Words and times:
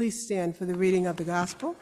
Please 0.00 0.24
stand 0.24 0.56
for 0.56 0.64
the 0.64 0.72
reading 0.72 1.06
of 1.06 1.16
the 1.16 1.24
gospel. 1.24 1.76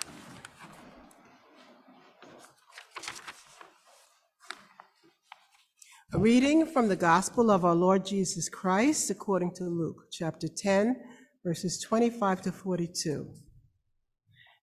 A 6.12 6.18
reading 6.18 6.66
from 6.66 6.88
the 6.88 6.96
gospel 6.96 7.48
of 7.48 7.64
our 7.64 7.76
Lord 7.76 8.04
Jesus 8.04 8.48
Christ 8.48 9.08
according 9.10 9.54
to 9.54 9.66
Luke, 9.66 10.06
chapter 10.10 10.48
10, 10.48 10.96
verses 11.44 11.78
25 11.80 12.42
to 12.42 12.50
42. 12.50 13.32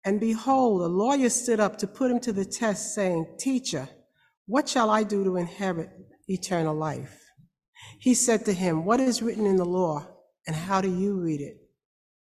And 0.03 0.19
behold, 0.19 0.81
a 0.81 0.87
lawyer 0.87 1.29
stood 1.29 1.61
up 1.61 1.77
to 1.77 1.87
put 1.87 2.11
him 2.11 2.19
to 2.19 2.33
the 2.33 2.43
test, 2.43 2.93
saying, 2.93 3.37
Teacher, 3.39 3.87
what 4.47 4.67
shall 4.67 4.89
I 4.89 5.03
do 5.03 5.23
to 5.23 5.37
inherit 5.37 5.91
eternal 6.27 6.75
life? 6.75 7.23
He 8.01 8.15
said 8.15 8.43
to 8.43 8.51
him, 8.53 8.83
What 8.83 8.99
is 8.99 9.21
written 9.21 9.45
in 9.45 9.55
the 9.55 9.63
law, 9.63 10.05
and 10.45 10.57
how 10.57 10.81
do 10.81 10.93
you 10.93 11.13
read 11.21 11.39
it? 11.39 11.64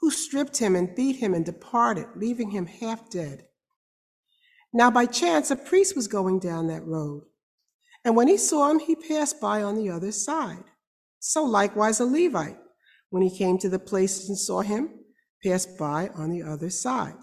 who 0.00 0.10
stripped 0.10 0.58
him 0.58 0.76
and 0.76 0.94
beat 0.94 1.16
him 1.16 1.34
and 1.34 1.44
departed, 1.44 2.06
leaving 2.16 2.50
him 2.50 2.66
half 2.66 3.10
dead. 3.10 3.44
Now 4.72 4.90
by 4.90 5.06
chance 5.06 5.50
a 5.50 5.56
priest 5.56 5.96
was 5.96 6.08
going 6.08 6.38
down 6.38 6.68
that 6.68 6.86
road, 6.86 7.24
and 8.04 8.14
when 8.16 8.28
he 8.28 8.36
saw 8.36 8.70
him, 8.70 8.78
he 8.78 8.94
passed 8.94 9.40
by 9.40 9.62
on 9.62 9.74
the 9.76 9.90
other 9.90 10.12
side. 10.12 10.64
So 11.18 11.44
likewise 11.44 12.00
a 12.00 12.04
Levite, 12.04 12.58
when 13.10 13.22
he 13.22 13.36
came 13.36 13.58
to 13.58 13.68
the 13.68 13.78
place 13.78 14.28
and 14.28 14.38
saw 14.38 14.60
him, 14.60 14.90
passed 15.42 15.78
by 15.78 16.08
on 16.14 16.30
the 16.30 16.42
other 16.42 16.70
side. 16.70 17.14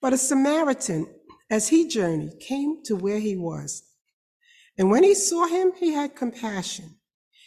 But 0.00 0.12
a 0.12 0.18
Samaritan, 0.18 1.06
as 1.50 1.68
he 1.68 1.88
journeyed, 1.88 2.40
came 2.40 2.82
to 2.84 2.96
where 2.96 3.18
he 3.18 3.36
was. 3.36 3.82
And 4.78 4.90
when 4.90 5.04
he 5.04 5.14
saw 5.14 5.46
him, 5.46 5.72
he 5.78 5.92
had 5.92 6.16
compassion. 6.16 6.96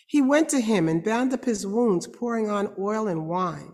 He 0.08 0.22
went 0.22 0.50
to 0.50 0.62
him 0.62 0.88
and 0.88 1.04
bound 1.04 1.34
up 1.34 1.46
his 1.46 1.66
wounds, 1.66 2.08
pouring 2.08 2.50
on 2.50 2.74
oil 2.80 3.08
and 3.08 3.28
wine. 3.28 3.74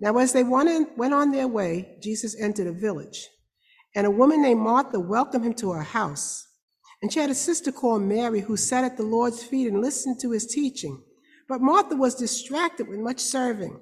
Now, 0.00 0.18
as 0.18 0.32
they 0.32 0.42
went 0.42 1.14
on 1.14 1.30
their 1.30 1.48
way, 1.48 1.98
Jesus 2.02 2.38
entered 2.38 2.66
a 2.66 2.72
village, 2.72 3.28
and 3.94 4.06
a 4.06 4.10
woman 4.10 4.42
named 4.42 4.60
Martha 4.60 4.98
welcomed 4.98 5.46
him 5.46 5.54
to 5.54 5.72
her 5.72 5.82
house. 5.82 6.48
And 7.00 7.12
she 7.12 7.20
had 7.20 7.30
a 7.30 7.34
sister 7.34 7.70
called 7.70 8.02
Mary 8.02 8.40
who 8.40 8.56
sat 8.56 8.84
at 8.84 8.96
the 8.96 9.02
Lord's 9.02 9.42
feet 9.42 9.68
and 9.68 9.80
listened 9.82 10.20
to 10.20 10.30
his 10.30 10.46
teaching. 10.46 11.02
But 11.48 11.60
Martha 11.60 11.96
was 11.96 12.14
distracted 12.14 12.88
with 12.88 12.98
much 12.98 13.20
serving. 13.20 13.78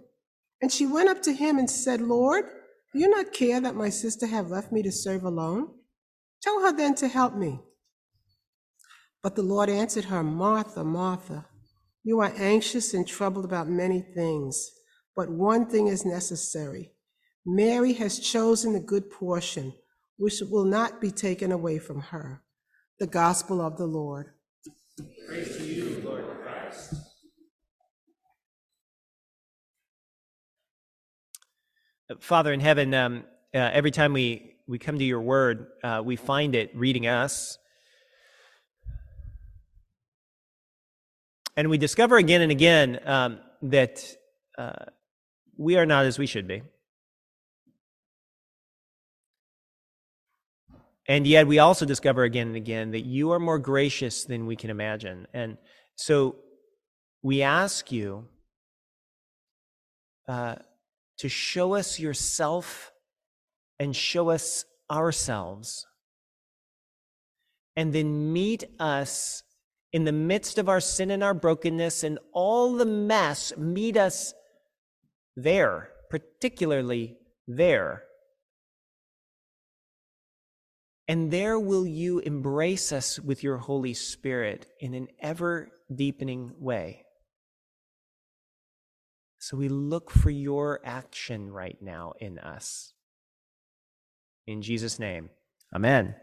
And 0.60 0.72
she 0.72 0.86
went 0.86 1.08
up 1.08 1.22
to 1.22 1.32
him 1.32 1.58
and 1.58 1.70
said, 1.70 2.00
Lord, 2.00 2.44
do 2.92 2.98
you 2.98 3.08
not 3.08 3.32
care 3.32 3.60
that 3.60 3.74
my 3.74 3.88
sister 3.88 4.26
have 4.26 4.50
left 4.50 4.72
me 4.72 4.82
to 4.82 4.92
serve 4.92 5.24
alone? 5.24 5.68
Tell 6.42 6.60
her 6.62 6.72
then 6.72 6.94
to 6.96 7.08
help 7.08 7.34
me. 7.34 7.60
But 9.22 9.36
the 9.36 9.42
Lord 9.42 9.70
answered 9.70 10.06
her, 10.06 10.22
Martha, 10.24 10.82
Martha, 10.82 11.46
you 12.02 12.18
are 12.20 12.32
anxious 12.36 12.92
and 12.92 13.06
troubled 13.06 13.44
about 13.44 13.68
many 13.68 14.00
things, 14.00 14.68
but 15.14 15.30
one 15.30 15.66
thing 15.66 15.88
is 15.88 16.04
necessary. 16.04 16.92
Mary 17.44 17.92
has 17.94 18.18
chosen 18.18 18.72
the 18.72 18.80
good 18.80 19.10
portion, 19.10 19.72
which 20.16 20.40
will 20.50 20.64
not 20.64 21.00
be 21.00 21.10
taken 21.10 21.52
away 21.52 21.78
from 21.78 22.00
her. 22.00 22.42
The 22.98 23.06
gospel 23.06 23.60
of 23.60 23.76
the 23.76 23.86
Lord. 23.86 24.30
Praise 25.26 25.56
to 25.56 25.64
you, 25.64 26.02
Lord 26.04 26.24
Christ. 26.42 26.94
Father 32.20 32.52
in 32.52 32.60
heaven, 32.60 32.94
um, 32.94 33.24
uh, 33.54 33.58
every 33.72 33.90
time 33.90 34.12
we, 34.12 34.54
we 34.66 34.78
come 34.78 34.98
to 34.98 35.04
your 35.04 35.20
word, 35.20 35.66
uh, 35.82 36.02
we 36.04 36.16
find 36.16 36.54
it 36.54 36.70
reading 36.76 37.06
us. 37.06 37.58
And 41.56 41.68
we 41.68 41.76
discover 41.76 42.16
again 42.16 42.40
and 42.40 42.52
again 42.52 43.00
um, 43.04 43.38
that 43.62 44.04
uh, 44.56 44.86
we 45.56 45.76
are 45.76 45.86
not 45.86 46.04
as 46.06 46.18
we 46.18 46.26
should 46.26 46.46
be. 46.46 46.62
And 51.08 51.26
yet 51.26 51.46
we 51.46 51.58
also 51.58 51.84
discover 51.84 52.22
again 52.22 52.48
and 52.48 52.56
again 52.56 52.92
that 52.92 53.04
you 53.04 53.32
are 53.32 53.40
more 53.40 53.58
gracious 53.58 54.24
than 54.24 54.46
we 54.46 54.56
can 54.56 54.70
imagine. 54.70 55.26
And 55.34 55.58
so 55.96 56.36
we 57.22 57.42
ask 57.42 57.90
you 57.90 58.26
uh, 60.28 60.56
to 61.18 61.28
show 61.28 61.74
us 61.74 61.98
yourself 61.98 62.92
and 63.78 63.94
show 63.94 64.30
us 64.30 64.64
ourselves. 64.90 65.86
And 67.74 67.92
then 67.92 68.32
meet 68.32 68.64
us 68.78 69.42
in 69.92 70.04
the 70.04 70.12
midst 70.12 70.58
of 70.58 70.68
our 70.68 70.80
sin 70.80 71.10
and 71.10 71.22
our 71.22 71.34
brokenness 71.34 72.04
and 72.04 72.18
all 72.32 72.74
the 72.74 72.86
mess, 72.86 73.52
meet 73.56 73.96
us 73.96 74.32
there, 75.36 75.90
particularly 76.10 77.16
there. 77.46 78.04
And 81.08 81.30
there 81.30 81.58
will 81.58 81.86
you 81.86 82.20
embrace 82.20 82.92
us 82.92 83.18
with 83.18 83.42
your 83.42 83.58
Holy 83.58 83.94
Spirit 83.94 84.66
in 84.80 84.94
an 84.94 85.08
ever 85.20 85.68
deepening 85.94 86.52
way. 86.58 87.04
So 89.38 89.56
we 89.56 89.68
look 89.68 90.10
for 90.10 90.30
your 90.30 90.80
action 90.84 91.50
right 91.50 91.76
now 91.82 92.12
in 92.20 92.38
us. 92.38 92.94
In 94.46 94.62
Jesus' 94.62 94.98
name, 94.98 95.30
amen. 95.74 96.14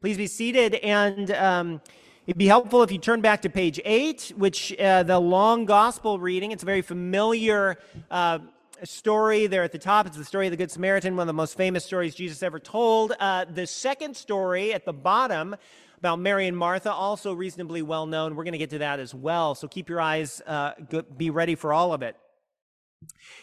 Please 0.00 0.18
be 0.18 0.26
seated, 0.26 0.74
and 0.74 1.30
um, 1.30 1.80
it'd 2.26 2.38
be 2.38 2.46
helpful 2.46 2.82
if 2.82 2.90
you 2.90 2.98
turn 2.98 3.20
back 3.20 3.42
to 3.42 3.50
page 3.50 3.80
eight, 3.84 4.32
which 4.36 4.76
uh, 4.78 5.02
the 5.02 5.18
long 5.18 5.64
gospel 5.64 6.18
reading. 6.18 6.52
It's 6.52 6.62
a 6.62 6.66
very 6.66 6.82
familiar 6.82 7.78
uh, 8.10 8.38
story 8.82 9.46
there 9.46 9.62
at 9.62 9.72
the 9.72 9.78
top. 9.78 10.06
It's 10.06 10.16
the 10.16 10.24
story 10.24 10.46
of 10.46 10.50
the 10.50 10.56
Good 10.56 10.70
Samaritan, 10.70 11.16
one 11.16 11.24
of 11.24 11.26
the 11.26 11.32
most 11.32 11.56
famous 11.56 11.84
stories 11.84 12.14
Jesus 12.14 12.42
ever 12.42 12.58
told. 12.58 13.12
Uh, 13.18 13.44
the 13.44 13.66
second 13.66 14.16
story 14.16 14.72
at 14.72 14.84
the 14.84 14.92
bottom 14.92 15.56
about 15.98 16.18
Mary 16.18 16.46
and 16.46 16.56
Martha, 16.56 16.92
also 16.92 17.32
reasonably 17.32 17.82
well 17.82 18.06
known. 18.06 18.36
We're 18.36 18.44
going 18.44 18.52
to 18.52 18.58
get 18.58 18.70
to 18.70 18.78
that 18.78 19.00
as 19.00 19.14
well. 19.14 19.54
So 19.54 19.68
keep 19.68 19.88
your 19.88 20.00
eyes, 20.00 20.42
uh, 20.46 20.72
be 21.16 21.30
ready 21.30 21.54
for 21.54 21.72
all 21.72 21.94
of 21.94 22.02
it. 22.02 22.16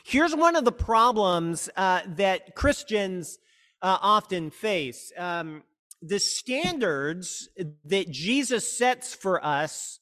Here's 0.03 0.35
one 0.35 0.55
of 0.55 0.65
the 0.65 0.71
problems 0.71 1.69
uh, 1.75 2.01
that 2.17 2.55
Christians 2.55 3.39
uh, 3.81 3.97
often 4.01 4.51
face. 4.51 5.11
Um, 5.17 5.63
the 6.01 6.19
standards 6.19 7.50
that 7.86 8.09
Jesus 8.09 8.77
sets 8.77 9.13
for 9.13 9.44
us 9.44 10.00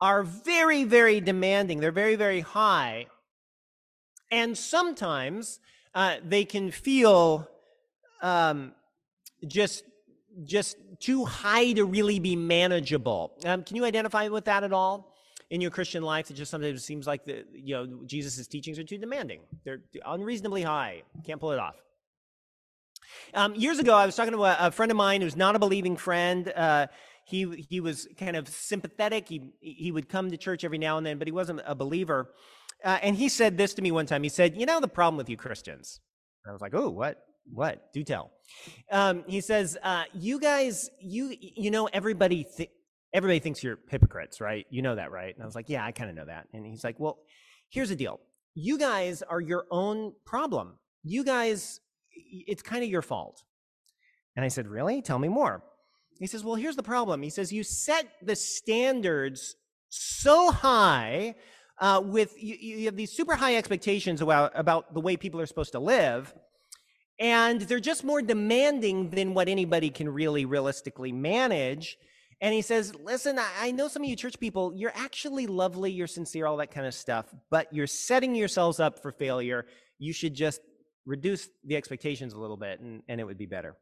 are 0.00 0.22
very, 0.22 0.84
very 0.84 1.20
demanding. 1.20 1.80
They're 1.80 1.92
very, 1.92 2.16
very 2.16 2.40
high. 2.40 3.06
And 4.30 4.56
sometimes 4.56 5.60
uh, 5.94 6.16
they 6.24 6.44
can 6.44 6.70
feel 6.70 7.48
um, 8.22 8.72
just 9.46 9.84
just 10.44 10.76
too 11.00 11.24
high 11.24 11.72
to 11.72 11.84
really 11.84 12.18
be 12.18 12.36
manageable. 12.36 13.32
Um, 13.46 13.62
can 13.62 13.74
you 13.74 13.86
identify 13.86 14.28
with 14.28 14.44
that 14.44 14.64
at 14.64 14.72
all? 14.72 15.16
in 15.50 15.60
your 15.60 15.70
Christian 15.70 16.02
life, 16.02 16.30
it 16.30 16.34
just 16.34 16.50
sometimes 16.50 16.84
seems 16.84 17.06
like 17.06 17.24
the 17.24 17.44
you 17.52 17.74
know 17.74 18.00
Jesus' 18.04 18.46
teachings 18.46 18.78
are 18.78 18.84
too 18.84 18.98
demanding. 18.98 19.40
They're 19.64 19.80
unreasonably 20.04 20.62
high. 20.62 21.02
Can't 21.24 21.40
pull 21.40 21.52
it 21.52 21.58
off. 21.58 21.76
Um, 23.34 23.54
years 23.54 23.78
ago, 23.78 23.94
I 23.94 24.06
was 24.06 24.16
talking 24.16 24.32
to 24.32 24.44
a, 24.44 24.56
a, 24.60 24.70
friend 24.70 24.90
of 24.90 24.96
mine 24.96 25.20
who's 25.20 25.36
not 25.36 25.56
a 25.56 25.58
believing 25.58 25.96
friend. 25.96 26.52
Uh, 26.54 26.86
he 27.24 27.66
he 27.68 27.80
was 27.80 28.08
kind 28.18 28.36
of 28.36 28.48
sympathetic. 28.48 29.28
He 29.28 29.52
he 29.60 29.90
would 29.92 30.08
come 30.08 30.30
to 30.30 30.36
church 30.36 30.64
every 30.64 30.78
now 30.78 30.96
and 30.98 31.06
then, 31.06 31.18
but 31.18 31.26
he 31.26 31.32
wasn't 31.32 31.60
a 31.66 31.74
believer. 31.74 32.32
Uh, 32.84 32.98
and 33.02 33.16
he 33.16 33.28
said 33.28 33.56
this 33.56 33.74
to 33.74 33.82
me 33.82 33.90
one 33.90 34.06
time. 34.06 34.22
He 34.22 34.28
said, 34.28 34.56
"You 34.56 34.66
know 34.66 34.80
the 34.80 34.88
problem 34.88 35.16
with 35.16 35.28
you 35.28 35.36
Christians, 35.36 36.00
I 36.48 36.52
was 36.52 36.60
like, 36.60 36.74
oh, 36.74 36.90
what? 36.90 37.22
What? 37.52 37.92
Do 37.92 38.02
tell. 38.02 38.32
Um, 38.90 39.24
he 39.26 39.40
says, 39.40 39.76
uh, 39.82 40.04
you 40.14 40.40
guys, 40.40 40.90
you 41.00 41.34
you 41.40 41.70
know, 41.70 41.88
everybody 41.92 42.46
th- 42.56 42.70
everybody 43.12 43.38
thinks 43.38 43.62
you're 43.62 43.78
hypocrites, 43.88 44.40
right? 44.40 44.66
You 44.70 44.82
know 44.82 44.96
that, 44.96 45.10
right? 45.10 45.34
And 45.34 45.42
I 45.42 45.46
was 45.46 45.54
like, 45.54 45.68
yeah, 45.68 45.84
I 45.84 45.92
kind 45.92 46.10
of 46.10 46.16
know 46.16 46.26
that. 46.26 46.48
And 46.52 46.66
he's 46.66 46.84
like, 46.84 46.98
well, 46.98 47.18
here's 47.70 47.88
the 47.88 47.96
deal. 47.96 48.20
You 48.54 48.78
guys 48.78 49.22
are 49.22 49.40
your 49.40 49.66
own 49.70 50.12
problem. 50.24 50.78
You 51.02 51.24
guys, 51.24 51.80
it's 52.16 52.62
kind 52.62 52.82
of 52.82 52.90
your 52.90 53.02
fault. 53.02 53.42
And 54.34 54.44
I 54.44 54.48
said, 54.48 54.66
really? 54.66 55.02
Tell 55.02 55.18
me 55.18 55.28
more. 55.28 55.62
He 56.18 56.26
says, 56.26 56.44
well, 56.44 56.54
here's 56.54 56.76
the 56.76 56.82
problem. 56.82 57.22
He 57.22 57.30
says, 57.30 57.52
you 57.52 57.62
set 57.62 58.06
the 58.22 58.36
standards 58.36 59.56
so 59.88 60.50
high 60.50 61.34
uh, 61.78 62.00
with 62.04 62.34
you, 62.42 62.56
you 62.56 62.84
have 62.86 62.96
these 62.96 63.12
super 63.12 63.34
high 63.34 63.56
expectations 63.56 64.20
about 64.22 64.52
about 64.54 64.94
the 64.94 65.00
way 65.00 65.16
people 65.16 65.40
are 65.40 65.46
supposed 65.46 65.72
to 65.72 65.78
live 65.78 66.32
and 67.18 67.62
they're 67.62 67.80
just 67.80 68.04
more 68.04 68.20
demanding 68.20 69.10
than 69.10 69.34
what 69.34 69.48
anybody 69.48 69.90
can 69.90 70.08
really 70.08 70.44
realistically 70.44 71.12
manage 71.12 71.98
and 72.40 72.54
he 72.54 72.62
says 72.62 72.94
listen 72.94 73.38
I, 73.38 73.48
I 73.60 73.70
know 73.72 73.88
some 73.88 74.02
of 74.02 74.08
you 74.08 74.16
church 74.16 74.40
people 74.40 74.72
you're 74.74 74.92
actually 74.94 75.46
lovely 75.46 75.90
you're 75.92 76.06
sincere 76.06 76.46
all 76.46 76.56
that 76.58 76.70
kind 76.70 76.86
of 76.86 76.94
stuff 76.94 77.26
but 77.50 77.72
you're 77.72 77.86
setting 77.86 78.34
yourselves 78.34 78.80
up 78.80 79.02
for 79.02 79.12
failure 79.12 79.66
you 79.98 80.12
should 80.12 80.34
just 80.34 80.60
reduce 81.06 81.48
the 81.64 81.76
expectations 81.76 82.34
a 82.34 82.38
little 82.38 82.56
bit 82.56 82.80
and, 82.80 83.02
and 83.08 83.20
it 83.20 83.24
would 83.24 83.38
be 83.38 83.46
better 83.46 83.76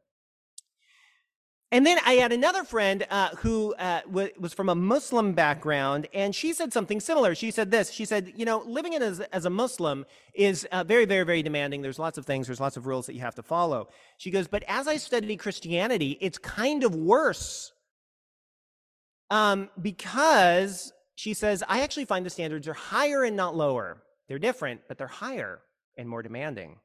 and 1.71 1.85
then 1.85 1.97
I 2.05 2.13
had 2.13 2.31
another 2.31 2.63
friend 2.63 3.05
uh, 3.09 3.29
who 3.37 3.73
uh, 3.75 4.01
was 4.07 4.53
from 4.53 4.69
a 4.69 4.75
Muslim 4.75 5.33
background, 5.33 6.07
and 6.13 6.33
she 6.33 6.53
said 6.53 6.71
something 6.71 6.99
similar. 7.01 7.35
She 7.35 7.51
said 7.51 7.71
this 7.71 7.91
She 7.91 8.05
said, 8.05 8.31
You 8.35 8.45
know, 8.45 8.59
living 8.65 8.93
in 8.93 9.01
as, 9.01 9.19
as 9.19 9.45
a 9.45 9.49
Muslim 9.49 10.05
is 10.33 10.65
uh, 10.71 10.83
very, 10.83 11.05
very, 11.05 11.25
very 11.25 11.43
demanding. 11.43 11.81
There's 11.81 11.99
lots 11.99 12.17
of 12.17 12.25
things, 12.25 12.47
there's 12.47 12.61
lots 12.61 12.77
of 12.77 12.85
rules 12.85 13.07
that 13.07 13.13
you 13.13 13.21
have 13.21 13.35
to 13.35 13.43
follow. 13.43 13.89
She 14.17 14.31
goes, 14.31 14.47
But 14.47 14.63
as 14.67 14.87
I 14.87 14.97
study 14.97 15.35
Christianity, 15.35 16.17
it's 16.21 16.37
kind 16.37 16.83
of 16.83 16.95
worse. 16.95 17.73
Um, 19.31 19.69
because 19.81 20.93
she 21.15 21.33
says, 21.33 21.63
I 21.67 21.81
actually 21.81 22.05
find 22.05 22.25
the 22.25 22.29
standards 22.29 22.67
are 22.67 22.73
higher 22.73 23.23
and 23.23 23.35
not 23.35 23.55
lower. 23.55 24.03
They're 24.29 24.39
different, 24.39 24.81
but 24.87 24.97
they're 24.97 25.07
higher 25.07 25.59
and 25.97 26.07
more 26.07 26.21
demanding. 26.21 26.77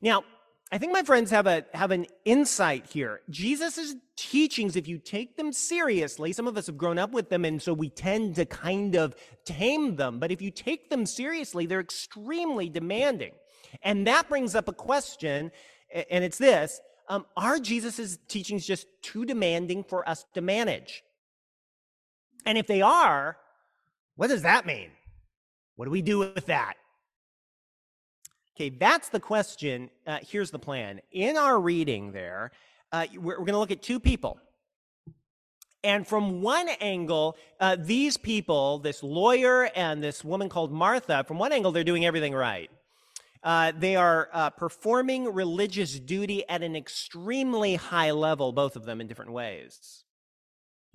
Now, 0.00 0.24
I 0.72 0.78
think 0.78 0.92
my 0.92 1.02
friends 1.02 1.30
have 1.30 1.46
a 1.46 1.64
have 1.72 1.90
an 1.90 2.06
insight 2.24 2.86
here. 2.86 3.20
Jesus' 3.30 3.94
teachings, 4.16 4.76
if 4.76 4.88
you 4.88 4.98
take 4.98 5.36
them 5.36 5.52
seriously, 5.52 6.32
some 6.32 6.48
of 6.48 6.56
us 6.56 6.66
have 6.66 6.76
grown 6.76 6.98
up 6.98 7.12
with 7.12 7.28
them, 7.28 7.44
and 7.44 7.62
so 7.62 7.72
we 7.72 7.88
tend 7.88 8.34
to 8.36 8.44
kind 8.44 8.96
of 8.96 9.14
tame 9.44 9.96
them. 9.96 10.18
But 10.18 10.32
if 10.32 10.42
you 10.42 10.50
take 10.50 10.90
them 10.90 11.06
seriously, 11.06 11.66
they're 11.66 11.80
extremely 11.80 12.68
demanding. 12.68 13.32
And 13.82 14.06
that 14.06 14.28
brings 14.28 14.54
up 14.54 14.68
a 14.68 14.72
question, 14.72 15.52
and 16.10 16.24
it's 16.24 16.38
this 16.38 16.80
um, 17.08 17.26
Are 17.36 17.58
Jesus' 17.58 18.18
teachings 18.28 18.66
just 18.66 18.86
too 19.02 19.24
demanding 19.24 19.84
for 19.84 20.08
us 20.08 20.24
to 20.34 20.40
manage? 20.40 21.02
And 22.46 22.58
if 22.58 22.66
they 22.66 22.82
are, 22.82 23.36
what 24.16 24.28
does 24.28 24.42
that 24.42 24.66
mean? 24.66 24.90
What 25.76 25.86
do 25.86 25.90
we 25.90 26.02
do 26.02 26.18
with 26.18 26.46
that? 26.46 26.74
Okay, 28.56 28.68
that's 28.68 29.08
the 29.08 29.18
question. 29.18 29.90
Uh, 30.06 30.18
here's 30.22 30.52
the 30.52 30.58
plan. 30.60 31.00
In 31.10 31.36
our 31.36 31.58
reading 31.58 32.12
there, 32.12 32.52
uh, 32.92 33.06
we're, 33.16 33.32
we're 33.32 33.46
going 33.46 33.54
to 33.54 33.58
look 33.58 33.72
at 33.72 33.82
two 33.82 33.98
people. 33.98 34.38
And 35.82 36.06
from 36.06 36.40
one 36.40 36.68
angle, 36.80 37.36
uh, 37.58 37.76
these 37.78 38.16
people, 38.16 38.78
this 38.78 39.02
lawyer 39.02 39.68
and 39.74 40.02
this 40.02 40.24
woman 40.24 40.48
called 40.48 40.72
Martha, 40.72 41.24
from 41.24 41.38
one 41.38 41.52
angle, 41.52 41.72
they're 41.72 41.84
doing 41.84 42.06
everything 42.06 42.32
right. 42.32 42.70
Uh, 43.42 43.72
they 43.76 43.96
are 43.96 44.30
uh, 44.32 44.50
performing 44.50 45.34
religious 45.34 45.98
duty 45.98 46.48
at 46.48 46.62
an 46.62 46.76
extremely 46.76 47.74
high 47.74 48.12
level, 48.12 48.52
both 48.52 48.76
of 48.76 48.84
them 48.84 49.00
in 49.00 49.08
different 49.08 49.32
ways. 49.32 50.04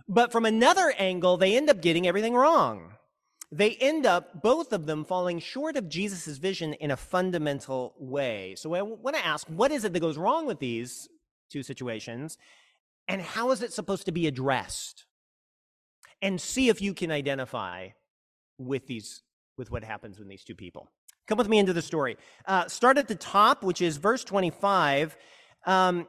But 0.08 0.32
from 0.32 0.46
another 0.46 0.92
angle, 0.98 1.38
they 1.38 1.56
end 1.56 1.70
up 1.70 1.82
getting 1.82 2.08
everything 2.08 2.34
wrong 2.34 2.94
they 3.52 3.72
end 3.76 4.06
up, 4.06 4.42
both 4.42 4.74
of 4.74 4.86
them, 4.86 5.04
falling 5.04 5.40
short 5.40 5.76
of 5.76 5.90
Jesus' 5.90 6.38
vision 6.38 6.74
in 6.74 6.92
a 6.92 6.98
fundamental 6.98 7.96
way. 7.98 8.54
So 8.56 8.76
I 8.76 8.82
want 8.84 9.16
to 9.16 9.26
ask 9.26 9.48
what 9.48 9.72
is 9.72 9.84
it 9.86 9.94
that 9.94 10.00
goes 10.00 10.18
wrong 10.18 10.46
with 10.46 10.60
these 10.60 11.10
two 11.50 11.64
situations? 11.64 12.38
And 13.08 13.22
how 13.22 13.50
is 13.52 13.64
it 13.64 13.74
supposed 13.74 14.06
to 14.06 14.12
be 14.12 14.28
addressed? 14.28 15.06
And 16.22 16.40
see 16.40 16.70
if 16.70 16.82
you 16.82 16.94
can 16.94 17.12
identify 17.12 17.90
with 18.58 18.86
these 18.88 19.24
with 19.58 19.72
what 19.72 19.84
happens 19.84 20.20
when 20.20 20.28
these 20.28 20.44
two 20.44 20.56
people. 20.56 20.90
Come 21.28 21.38
with 21.38 21.50
me 21.50 21.60
into 21.60 21.74
the 21.74 21.82
story. 21.82 22.18
Uh, 22.46 22.68
start 22.68 22.98
at 22.98 23.08
the 23.08 23.16
top, 23.16 23.64
which 23.64 23.82
is 23.82 23.98
verse 23.98 24.24
25. 24.24 25.18
Um, 25.66 26.08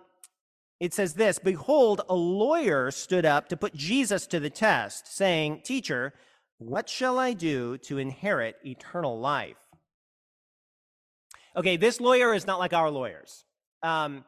it 0.79 0.95
says 0.95 1.15
this 1.15 1.39
Behold, 1.39 2.03
a 2.09 2.15
lawyer 2.15 2.91
stood 2.91 3.25
up 3.25 3.49
to 3.49 3.57
put 3.57 3.75
Jesus 3.75 4.27
to 4.29 4.41
the 4.41 4.51
test, 4.51 5.15
saying, 5.15 5.61
Teacher, 5.65 6.15
what 6.61 6.91
shall 6.91 7.19
I 7.19 7.33
do 7.33 7.79
to 7.79 7.97
inherit 7.97 8.57
eternal 8.65 9.19
life? 9.19 9.57
Okay, 11.57 11.79
this 11.79 12.01
lawyer 12.01 12.35
is 12.35 12.47
not 12.47 12.59
like 12.59 12.75
our 12.75 12.91
lawyers. 12.91 13.45
Um, 13.83 14.25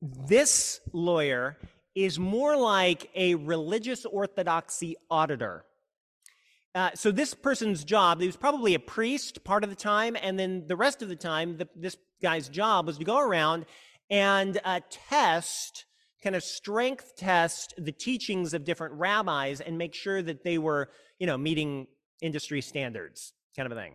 this 0.00 0.80
lawyer 0.94 1.58
is 1.94 2.18
more 2.18 2.56
like 2.56 3.10
a 3.14 3.34
religious 3.34 4.06
orthodoxy 4.06 4.96
auditor. 5.10 5.64
Uh, 6.74 6.90
so 6.94 7.10
this 7.10 7.34
person's 7.34 7.84
job, 7.84 8.20
he 8.20 8.26
was 8.26 8.36
probably 8.36 8.74
a 8.74 8.80
priest 8.80 9.44
part 9.44 9.62
of 9.62 9.68
the 9.68 9.76
time, 9.76 10.16
and 10.22 10.38
then 10.38 10.64
the 10.66 10.76
rest 10.76 11.02
of 11.02 11.10
the 11.10 11.16
time, 11.16 11.58
the, 11.58 11.68
this 11.76 11.96
guy's 12.22 12.48
job 12.48 12.86
was 12.86 12.96
to 12.96 13.04
go 13.04 13.18
around 13.18 13.66
and 14.08 14.58
uh, 14.64 14.80
test, 14.88 15.84
kind 16.22 16.34
of 16.34 16.42
strength 16.42 17.16
test 17.16 17.74
the 17.76 17.92
teachings 17.92 18.54
of 18.54 18.64
different 18.64 18.94
rabbis 18.94 19.60
and 19.60 19.76
make 19.76 19.94
sure 19.94 20.22
that 20.22 20.42
they 20.42 20.56
were 20.56 20.88
you 21.20 21.26
know, 21.26 21.38
meeting 21.38 21.86
industry 22.20 22.60
standards 22.60 23.32
kind 23.56 23.70
of 23.70 23.78
a 23.78 23.80
thing. 23.80 23.94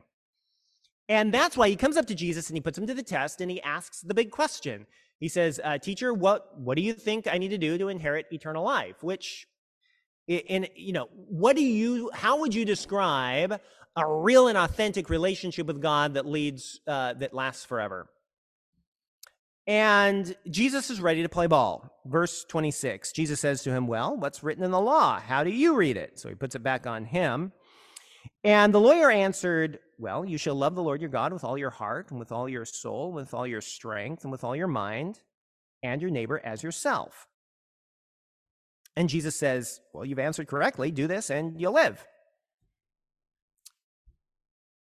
And 1.10 1.34
that's 1.34 1.56
why 1.58 1.70
he 1.70 1.76
comes 1.76 1.98
up 1.98 2.08
to 2.08 2.16
Jesus 2.16 2.50
and 2.50 2.58
he 2.58 2.62
puts 2.62 2.78
him 2.78 2.88
to 2.88 2.94
the 2.94 3.04
test 3.04 3.42
and 3.42 3.52
he 3.52 3.62
asks 3.62 4.02
the 4.02 4.14
big 4.14 4.32
question. 4.32 4.88
He 5.20 5.28
says, 5.28 5.60
uh, 5.64 5.78
"Teacher, 5.78 6.14
what 6.14 6.60
what 6.60 6.76
do 6.76 6.82
you 6.82 6.94
think 6.94 7.28
I 7.28 7.38
need 7.38 7.50
to 7.50 7.58
do 7.58 7.78
to 7.78 7.90
inherit 7.90 8.26
eternal 8.32 8.64
life?" 8.64 9.04
Which, 9.04 9.48
in 10.28 10.68
you 10.76 10.94
know, 10.94 11.08
what 11.14 11.56
do 11.56 11.64
you? 11.64 12.10
How 12.14 12.40
would 12.40 12.54
you 12.54 12.66
describe 12.66 13.60
a 13.96 14.08
real 14.08 14.48
and 14.48 14.58
authentic 14.58 15.10
relationship 15.10 15.68
with 15.68 15.82
God 15.82 16.16
that 16.16 16.26
leads 16.26 16.82
uh, 16.88 17.14
that 17.14 17.34
lasts 17.34 17.64
forever? 17.66 18.10
And 19.68 20.36
Jesus 20.50 20.90
is 20.90 21.02
ready 21.02 21.24
to 21.24 21.30
play 21.30 21.48
ball. 21.48 21.92
Verse 22.06 22.46
26, 22.46 23.12
Jesus 23.14 23.40
says 23.40 23.64
to 23.64 23.72
him, 23.72 23.88
Well, 23.88 24.16
what's 24.16 24.44
written 24.44 24.64
in 24.64 24.72
the 24.72 24.80
law? 24.80 25.20
How 25.20 25.44
do 25.44 25.50
you 25.50 25.76
read 25.76 25.98
it? 25.98 26.20
So 26.20 26.30
he 26.30 26.36
puts 26.36 26.56
it 26.56 26.64
back 26.64 26.86
on 26.86 27.06
him. 27.06 27.52
And 28.44 28.72
the 28.72 28.80
lawyer 28.80 29.10
answered, 29.10 29.80
Well, 29.98 30.24
you 30.24 30.38
shall 30.38 30.54
love 30.54 30.76
the 30.76 30.84
Lord 30.84 31.02
your 31.02 31.10
God 31.10 31.34
with 31.34 31.44
all 31.44 31.58
your 31.58 31.72
heart, 31.72 32.12
and 32.12 32.20
with 32.20 32.32
all 32.32 32.48
your 32.48 32.66
soul, 32.66 33.12
with 33.12 33.34
all 33.34 33.48
your 33.48 33.62
strength, 33.62 34.24
and 34.24 34.32
with 34.32 34.44
all 34.44 34.56
your 34.56 34.68
mind, 34.68 35.20
and 35.82 36.00
your 36.00 36.12
neighbor 36.12 36.40
as 36.44 36.62
yourself. 36.62 37.28
And 38.96 39.10
Jesus 39.10 39.36
says, 39.36 39.82
Well, 39.94 40.06
you've 40.06 40.20
answered 40.20 40.48
correctly. 40.48 40.92
Do 40.92 41.08
this, 41.08 41.32
and 41.32 41.60
you'll 41.60 41.74
live. 41.74 42.06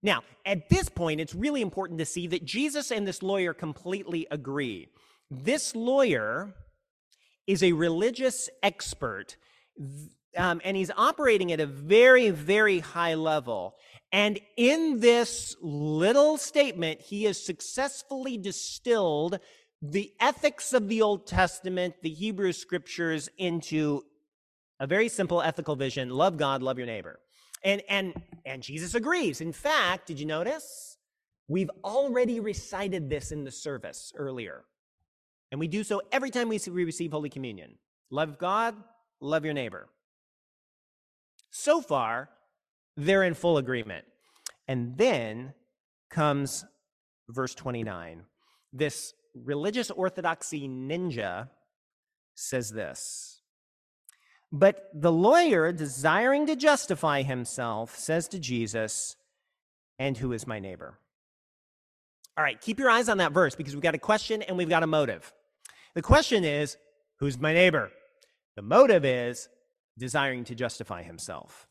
Now, 0.04 0.24
at 0.46 0.70
this 0.70 0.90
point, 0.90 1.22
it's 1.22 1.36
really 1.36 1.62
important 1.62 2.00
to 2.00 2.06
see 2.06 2.28
that 2.28 2.44
Jesus 2.44 2.92
and 2.92 3.08
this 3.08 3.22
lawyer 3.22 3.54
completely 3.54 4.28
agree. 4.32 4.90
This 5.30 5.76
lawyer 5.76 6.54
is 7.46 7.64
a 7.64 7.72
religious 7.74 8.50
expert, 8.64 9.38
um, 10.36 10.62
and 10.64 10.76
he's 10.76 10.92
operating 10.96 11.52
at 11.52 11.60
a 11.60 11.66
very, 11.66 12.30
very 12.30 12.80
high 12.80 13.14
level. 13.14 13.76
And 14.12 14.40
in 14.58 15.00
this 15.00 15.56
little 15.62 16.38
statement, 16.38 17.02
he 17.02 17.24
has 17.26 17.44
successfully 17.44 18.38
distilled 18.38 19.40
the 19.82 20.12
ethics 20.20 20.74
of 20.74 20.88
the 20.90 21.02
Old 21.02 21.26
Testament, 21.28 21.96
the 22.02 22.10
Hebrew 22.10 22.52
scriptures, 22.54 23.30
into 23.38 24.04
a 24.80 24.88
very 24.88 25.10
simple 25.10 25.42
ethical 25.42 25.76
vision 25.76 26.10
love 26.10 26.38
God, 26.38 26.62
love 26.62 26.78
your 26.78 26.88
neighbor. 26.88 27.20
And 27.64 27.82
and 27.90 28.14
and 28.46 28.64
Jesus 28.64 28.96
agrees. 28.96 29.42
In 29.42 29.54
fact, 29.54 30.08
did 30.08 30.20
you 30.20 30.26
notice? 30.26 30.98
We've 31.48 31.72
already 31.84 32.40
recited 32.40 33.10
this 33.10 33.32
in 33.32 33.44
the 33.44 33.52
service 33.52 34.14
earlier. 34.16 34.64
And 35.52 35.60
we 35.60 35.68
do 35.68 35.84
so 35.84 36.02
every 36.12 36.30
time 36.30 36.48
we 36.48 36.60
receive 36.70 37.12
Holy 37.12 37.30
Communion. 37.30 37.74
Love 38.10 38.38
God, 38.38 38.76
love 39.20 39.44
your 39.44 39.54
neighbor. 39.54 39.90
So 41.50 41.82
far, 41.82 42.30
they're 42.96 43.24
in 43.24 43.34
full 43.34 43.58
agreement. 43.58 44.06
And 44.68 44.98
then 44.98 45.54
comes 46.10 46.64
verse 47.30 47.54
29. 47.56 48.24
This 48.72 49.14
religious 49.34 49.92
orthodoxy 49.92 50.68
ninja 50.68 51.50
says 52.36 52.70
this 52.70 53.31
but 54.52 54.90
the 54.94 55.12
lawyer, 55.12 55.72
desiring 55.72 56.48
to 56.48 56.56
justify 56.56 57.22
himself, 57.22 57.98
says 57.98 58.28
to 58.30 58.40
Jesus, 58.40 59.16
And 59.98 60.18
who 60.18 60.34
is 60.34 60.46
my 60.46 60.60
neighbor? 60.60 61.00
All 62.38 62.44
right, 62.44 62.60
keep 62.60 62.80
your 62.80 62.90
eyes 62.90 63.08
on 63.08 63.18
that 63.18 63.32
verse 63.32 63.56
because 63.56 63.74
we've 63.74 63.84
got 63.84 63.96
a 63.96 64.00
question 64.00 64.42
and 64.42 64.58
we've 64.58 64.70
got 64.70 64.84
a 64.84 64.88
motive. 64.88 65.34
The 65.96 66.02
question 66.02 66.44
is, 66.44 66.78
who's 67.20 67.40
my 67.40 67.54
neighbor? 67.54 67.92
The 68.56 68.62
motive 68.62 69.06
is 69.06 69.48
desiring 69.98 70.44
to 70.46 70.56
justify 70.56 71.04
himself. 71.04 71.68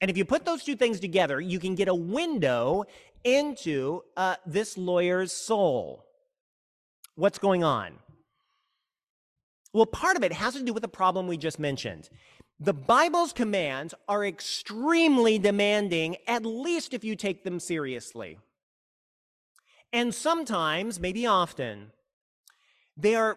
And 0.00 0.10
if 0.10 0.16
you 0.16 0.24
put 0.24 0.44
those 0.44 0.64
two 0.64 0.76
things 0.76 1.00
together, 1.00 1.40
you 1.40 1.58
can 1.58 1.74
get 1.74 1.88
a 1.88 1.94
window 1.94 2.84
into 3.24 4.02
uh, 4.16 4.36
this 4.44 4.76
lawyer's 4.76 5.32
soul. 5.32 6.04
What's 7.14 7.38
going 7.38 7.64
on? 7.64 7.94
Well, 9.76 9.84
part 9.84 10.16
of 10.16 10.24
it 10.24 10.32
has 10.32 10.54
to 10.54 10.62
do 10.62 10.72
with 10.72 10.80
the 10.80 10.88
problem 10.88 11.26
we 11.26 11.36
just 11.36 11.58
mentioned. 11.58 12.08
The 12.58 12.72
Bible's 12.72 13.34
commands 13.34 13.92
are 14.08 14.24
extremely 14.24 15.38
demanding, 15.38 16.16
at 16.26 16.46
least 16.46 16.94
if 16.94 17.04
you 17.04 17.14
take 17.14 17.44
them 17.44 17.60
seriously. 17.60 18.38
And 19.92 20.14
sometimes, 20.14 20.98
maybe 20.98 21.26
often, 21.26 21.92
they 22.96 23.16
are 23.16 23.36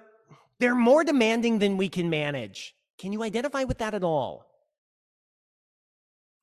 they're 0.59 0.75
more 0.75 1.03
demanding 1.03 1.59
than 1.59 1.75
we 1.75 1.89
can 1.89 2.09
manage. 2.09 2.73
Can 2.97 3.11
you 3.11 3.21
identify 3.21 3.65
with 3.65 3.79
that 3.79 3.93
at 3.93 4.05
all? 4.05 4.45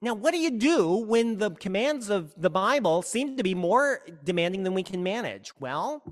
Now, 0.02 0.12
what 0.12 0.32
do 0.32 0.38
you 0.38 0.50
do 0.50 0.96
when 0.96 1.38
the 1.38 1.52
commands 1.52 2.10
of 2.10 2.34
the 2.36 2.50
Bible 2.50 3.00
seem 3.00 3.38
to 3.38 3.42
be 3.42 3.54
more 3.54 4.02
demanding 4.22 4.62
than 4.62 4.74
we 4.74 4.82
can 4.82 5.02
manage? 5.02 5.52
Well, 5.58 6.02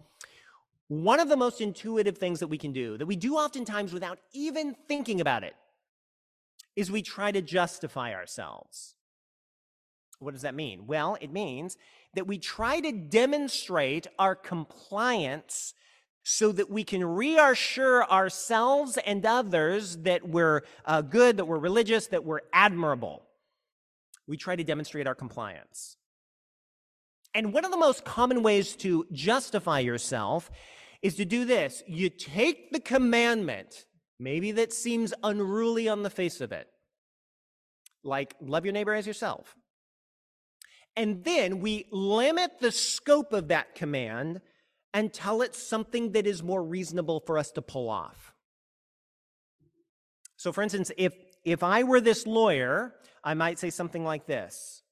one 0.89 1.21
of 1.21 1.29
the 1.29 1.37
most 1.37 1.61
intuitive 1.61 2.19
things 2.19 2.41
that 2.41 2.49
we 2.49 2.59
can 2.59 2.73
do, 2.73 2.99
that 2.99 3.07
we 3.07 3.17
do 3.17 3.37
oftentimes 3.37 3.93
without 3.93 4.19
even 4.33 4.75
thinking 4.87 5.21
about 5.21 5.45
it, 5.45 5.55
is 6.77 6.91
we 6.91 7.03
try 7.03 7.33
to 7.33 7.41
justify 7.41 8.15
ourselves. 8.15 8.95
What 10.19 10.33
does 10.33 10.43
that 10.43 10.55
mean? 10.55 10.87
Well, 10.87 11.17
it 11.21 11.33
means 11.33 11.77
that 12.15 12.27
we 12.27 12.39
try 12.39 12.81
to 12.81 12.93
demonstrate 12.93 14.07
our 14.19 14.35
compliance 14.35 15.75
so 16.23 16.53
that 16.53 16.71
we 16.71 16.85
can 16.85 17.05
reassure 17.05 18.05
ourselves 18.11 18.99
and 19.05 19.25
others 19.27 19.99
that 19.99 20.27
we're 20.27 20.63
uh, 20.87 21.03
good, 21.03 21.37
that 21.37 21.45
we're 21.45 21.59
religious, 21.59 22.07
that 22.09 22.25
we're 22.25 22.41
admirable 22.53 23.25
we 24.27 24.37
try 24.37 24.57
to 24.57 24.65
demonstrate 24.65 25.07
our 25.07 25.15
compliance. 25.15 25.97
And 27.35 27.53
one 27.53 27.65
of 27.65 27.71
the 27.71 27.77
most 27.77 28.05
common 28.05 28.43
ways 28.43 28.77
to 28.77 29.07
justify 29.13 29.81
yourself 29.81 30.51
is 31.03 31.17
to 31.17 31.25
do 31.25 31.45
this 31.45 31.83
you 31.87 32.09
take 32.09 32.71
the 32.71 32.81
commandment, 32.81 33.87
maybe 34.19 34.53
that 34.53 34.73
seems 34.73 35.13
unruly 35.23 35.89
on 35.89 36.03
the 36.03 36.11
face 36.11 36.41
of 36.41 36.53
it, 36.53 36.69
like 38.03 38.35
love 38.41 38.65
your 38.65 38.73
neighbor 38.73 38.95
as 38.95 39.07
yourself. 39.07 39.57
And 40.97 41.25
then 41.25 41.61
we 41.61 41.87
limit 41.91 42.61
the 42.61 42.71
scope 42.71 43.33
of 43.33 43.49
that 43.49 43.75
command 43.75 44.41
until 44.93 45.43
it's 45.43 45.61
something 45.61 46.13
that 46.13 46.25
is 46.25 46.41
more 46.41 46.63
reasonable 46.63 47.19
for 47.19 47.37
us 47.37 47.51
to 47.53 47.63
pull 47.63 47.91
off. 47.91 48.33
So, 50.37 50.53
for 50.53 50.63
instance, 50.63 50.93
if, 50.97 51.15
if 51.45 51.65
I 51.65 51.83
were 51.83 52.01
this 52.01 52.29
lawyer 52.29 52.95
I 53.25 53.33
might 53.33 53.59
say 53.59 53.71
something 53.71 54.05
like 54.05 54.27
this. 54.27 54.83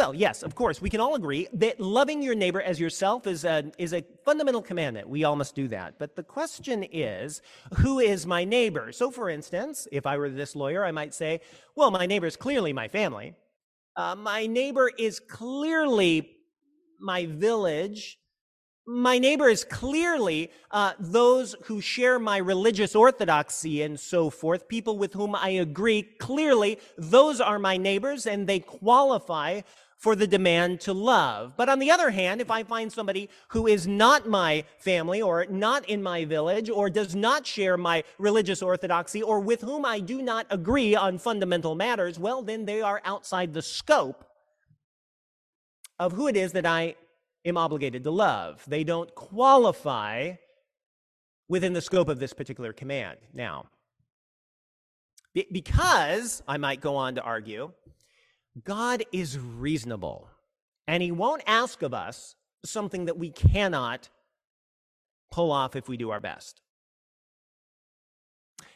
Well, 0.00 0.14
yes, 0.14 0.42
of 0.42 0.54
course, 0.54 0.80
we 0.80 0.88
can 0.88 0.98
all 0.98 1.14
agree 1.14 1.46
that 1.52 1.78
loving 1.78 2.22
your 2.22 2.34
neighbor 2.34 2.62
as 2.62 2.80
yourself 2.80 3.26
is 3.26 3.44
a, 3.44 3.70
is 3.76 3.92
a 3.92 4.02
fundamental 4.24 4.62
commandment. 4.62 5.06
We 5.06 5.24
all 5.24 5.36
must 5.36 5.54
do 5.54 5.68
that. 5.68 5.98
But 5.98 6.16
the 6.16 6.22
question 6.22 6.84
is, 6.84 7.42
who 7.74 7.98
is 7.98 8.24
my 8.24 8.42
neighbor? 8.42 8.92
So, 8.92 9.10
for 9.10 9.28
instance, 9.28 9.86
if 9.92 10.06
I 10.06 10.16
were 10.16 10.30
this 10.30 10.56
lawyer, 10.56 10.86
I 10.86 10.90
might 10.90 11.12
say, 11.12 11.42
well, 11.76 11.90
my 11.90 12.06
neighbor 12.06 12.26
is 12.26 12.34
clearly 12.34 12.72
my 12.72 12.88
family. 12.88 13.34
Uh, 13.94 14.14
my 14.14 14.46
neighbor 14.46 14.90
is 14.96 15.20
clearly 15.20 16.30
my 16.98 17.26
village 17.26 18.18
my 18.86 19.18
neighbor 19.18 19.48
is 19.48 19.62
clearly 19.62 20.50
uh, 20.72 20.94
those 20.98 21.54
who 21.64 21.80
share 21.80 22.18
my 22.18 22.38
religious 22.38 22.96
orthodoxy 22.96 23.82
and 23.82 24.00
so 24.00 24.30
forth, 24.30 24.66
people 24.66 24.98
with 24.98 25.12
whom 25.12 25.36
I 25.36 25.50
agree. 25.50 26.02
Clearly, 26.02 26.78
those 26.98 27.40
are 27.40 27.60
my 27.60 27.76
neighbors 27.76 28.26
and 28.26 28.48
they 28.48 28.58
qualify 28.58 29.60
for 30.00 30.16
the 30.16 30.26
demand 30.26 30.80
to 30.80 30.94
love. 30.94 31.52
But 31.58 31.68
on 31.68 31.78
the 31.78 31.90
other 31.90 32.08
hand, 32.08 32.40
if 32.40 32.50
I 32.50 32.62
find 32.62 32.90
somebody 32.90 33.28
who 33.48 33.66
is 33.66 33.86
not 33.86 34.26
my 34.26 34.64
family 34.78 35.20
or 35.20 35.46
not 35.50 35.86
in 35.88 36.02
my 36.02 36.24
village 36.24 36.70
or 36.70 36.88
does 36.88 37.14
not 37.14 37.46
share 37.46 37.76
my 37.76 38.02
religious 38.18 38.62
orthodoxy 38.62 39.22
or 39.22 39.40
with 39.40 39.60
whom 39.60 39.84
I 39.84 40.00
do 40.00 40.22
not 40.22 40.46
agree 40.48 40.96
on 40.96 41.18
fundamental 41.18 41.74
matters, 41.74 42.18
well, 42.18 42.40
then 42.40 42.64
they 42.64 42.80
are 42.80 43.02
outside 43.04 43.52
the 43.52 43.60
scope 43.60 44.24
of 45.98 46.12
who 46.12 46.28
it 46.28 46.36
is 46.36 46.52
that 46.52 46.64
I 46.64 46.94
am 47.44 47.58
obligated 47.58 48.02
to 48.04 48.10
love. 48.10 48.64
They 48.66 48.84
don't 48.84 49.14
qualify 49.14 50.32
within 51.46 51.74
the 51.74 51.82
scope 51.82 52.08
of 52.08 52.18
this 52.18 52.32
particular 52.32 52.72
command. 52.72 53.18
Now, 53.34 53.66
because, 55.34 56.42
I 56.48 56.56
might 56.56 56.80
go 56.80 56.96
on 56.96 57.16
to 57.16 57.22
argue, 57.22 57.72
God 58.64 59.04
is 59.12 59.38
reasonable, 59.38 60.28
and 60.86 61.02
He 61.02 61.12
won't 61.12 61.42
ask 61.46 61.82
of 61.82 61.94
us 61.94 62.34
something 62.64 63.06
that 63.06 63.18
we 63.18 63.30
cannot 63.30 64.08
pull 65.30 65.52
off 65.52 65.76
if 65.76 65.88
we 65.88 65.96
do 65.96 66.10
our 66.10 66.20
best. 66.20 66.60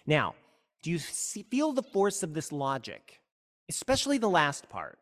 Now, 0.07 0.35
do 0.83 0.91
you 0.91 0.99
see, 0.99 1.43
feel 1.43 1.73
the 1.73 1.83
force 1.83 2.23
of 2.23 2.35
this 2.35 2.53
logic? 2.53 3.21
Especially 3.69 4.19
the 4.19 4.29
last 4.29 4.69
part. 4.69 4.99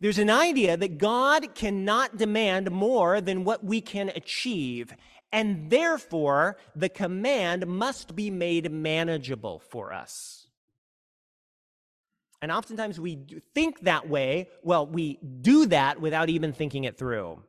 There's 0.00 0.18
an 0.18 0.30
idea 0.30 0.76
that 0.76 0.98
God 0.98 1.54
cannot 1.54 2.16
demand 2.16 2.70
more 2.70 3.20
than 3.20 3.44
what 3.44 3.62
we 3.62 3.80
can 3.80 4.08
achieve, 4.08 4.94
and 5.30 5.70
therefore 5.70 6.56
the 6.74 6.88
command 6.88 7.66
must 7.66 8.16
be 8.16 8.30
made 8.30 8.72
manageable 8.72 9.58
for 9.58 9.92
us. 9.92 10.39
And 12.42 12.50
oftentimes 12.50 12.98
we 12.98 13.18
think 13.54 13.80
that 13.80 14.08
way. 14.08 14.48
Well, 14.62 14.86
we 14.86 15.18
do 15.40 15.66
that 15.66 16.00
without 16.00 16.28
even 16.30 16.52
thinking 16.52 16.84
it 16.84 16.96
through. 16.96 17.42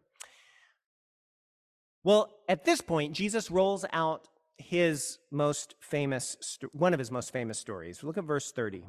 Well, 2.04 2.30
at 2.50 2.66
this 2.66 2.82
point, 2.82 3.14
Jesus 3.14 3.52
rolls 3.52 3.86
out 3.94 4.28
his 4.58 5.20
most 5.30 5.76
famous, 5.80 6.60
one 6.72 6.94
of 6.94 7.00
his 7.00 7.12
most 7.12 7.32
famous 7.32 7.60
stories. 7.60 8.04
Look 8.04 8.18
at 8.18 8.24
verse 8.24 8.52
30. 8.52 8.84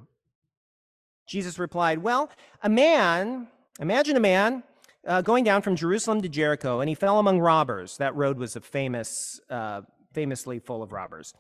Jesus 1.27 1.59
replied, 1.59 1.99
Well, 1.99 2.31
a 2.63 2.69
man, 2.69 3.49
imagine 3.81 4.17
a 4.17 4.21
man 4.21 4.63
uh, 5.07 5.23
going 5.23 5.45
down 5.45 5.63
from 5.63 5.77
Jerusalem 5.77 6.23
to 6.23 6.29
Jericho, 6.29 6.81
and 6.81 6.89
he 6.89 6.95
fell 6.95 7.19
among 7.19 7.41
robbers. 7.41 7.97
That 7.99 8.15
road 8.15 8.39
was 8.39 8.57
a 8.57 8.61
famous, 8.61 9.41
uh, 9.51 9.83
famously 10.13 10.59
full 10.59 10.83
of 10.83 10.93
robbers. 10.93 11.35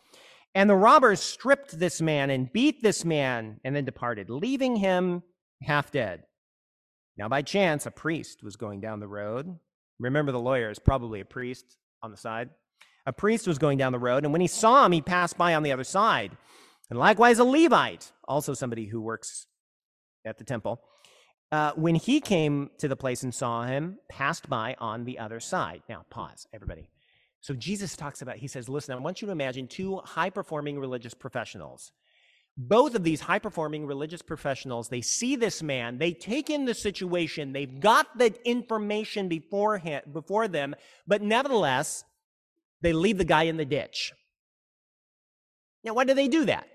And 0.54 0.68
the 0.68 0.76
robbers 0.76 1.20
stripped 1.20 1.78
this 1.78 2.00
man 2.02 2.30
and 2.30 2.52
beat 2.52 2.82
this 2.82 3.04
man 3.04 3.60
and 3.64 3.74
then 3.74 3.84
departed, 3.84 4.28
leaving 4.28 4.76
him 4.76 5.22
half 5.62 5.90
dead. 5.90 6.24
Now, 7.16 7.28
by 7.28 7.42
chance, 7.42 7.86
a 7.86 7.90
priest 7.90 8.42
was 8.42 8.56
going 8.56 8.80
down 8.80 9.00
the 9.00 9.08
road. 9.08 9.58
Remember, 9.98 10.32
the 10.32 10.40
lawyer 10.40 10.70
is 10.70 10.78
probably 10.78 11.20
a 11.20 11.24
priest 11.24 11.76
on 12.02 12.10
the 12.10 12.16
side. 12.16 12.50
A 13.06 13.12
priest 13.12 13.46
was 13.46 13.58
going 13.58 13.78
down 13.78 13.92
the 13.92 13.98
road, 13.98 14.24
and 14.24 14.32
when 14.32 14.40
he 14.40 14.46
saw 14.46 14.84
him, 14.84 14.92
he 14.92 15.00
passed 15.00 15.36
by 15.36 15.54
on 15.54 15.62
the 15.62 15.72
other 15.72 15.84
side. 15.84 16.36
And 16.90 16.98
likewise, 16.98 17.38
a 17.38 17.44
Levite, 17.44 18.12
also 18.28 18.54
somebody 18.54 18.86
who 18.86 19.00
works 19.00 19.46
at 20.24 20.38
the 20.38 20.44
temple, 20.44 20.80
uh, 21.50 21.72
when 21.72 21.94
he 21.94 22.20
came 22.20 22.70
to 22.78 22.88
the 22.88 22.96
place 22.96 23.22
and 23.22 23.34
saw 23.34 23.64
him, 23.64 23.98
passed 24.08 24.48
by 24.48 24.76
on 24.78 25.04
the 25.04 25.18
other 25.18 25.40
side. 25.40 25.82
Now, 25.88 26.04
pause, 26.10 26.46
everybody. 26.52 26.88
So 27.42 27.54
Jesus 27.54 27.96
talks 27.96 28.22
about, 28.22 28.36
he 28.36 28.46
says, 28.46 28.68
listen, 28.68 28.94
I 28.94 29.00
want 29.00 29.20
you 29.20 29.26
to 29.26 29.32
imagine 29.32 29.66
two 29.66 29.96
high 30.04 30.30
performing 30.30 30.78
religious 30.78 31.12
professionals. 31.12 31.90
Both 32.56 32.94
of 32.94 33.02
these 33.02 33.20
high 33.20 33.40
performing 33.40 33.84
religious 33.84 34.22
professionals, 34.22 34.88
they 34.88 35.00
see 35.00 35.34
this 35.34 35.60
man, 35.60 35.98
they 35.98 36.12
take 36.12 36.50
in 36.50 36.66
the 36.66 36.74
situation, 36.74 37.52
they've 37.52 37.80
got 37.80 38.16
the 38.16 38.34
information 38.48 39.28
before, 39.28 39.78
him, 39.78 40.02
before 40.12 40.46
them, 40.46 40.76
but 41.06 41.20
nevertheless, 41.20 42.04
they 42.80 42.92
leave 42.92 43.18
the 43.18 43.24
guy 43.24 43.44
in 43.44 43.56
the 43.56 43.64
ditch. 43.64 44.12
Now, 45.82 45.94
why 45.94 46.04
do 46.04 46.14
they 46.14 46.28
do 46.28 46.44
that? 46.44 46.68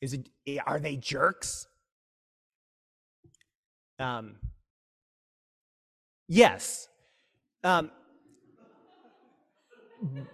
Is 0.00 0.14
it 0.14 0.28
eh, 0.46 0.58
are 0.64 0.78
they 0.78 0.96
jerks? 0.96 1.66
Um, 3.98 4.36
yes. 6.28 6.88
Um, 7.64 7.90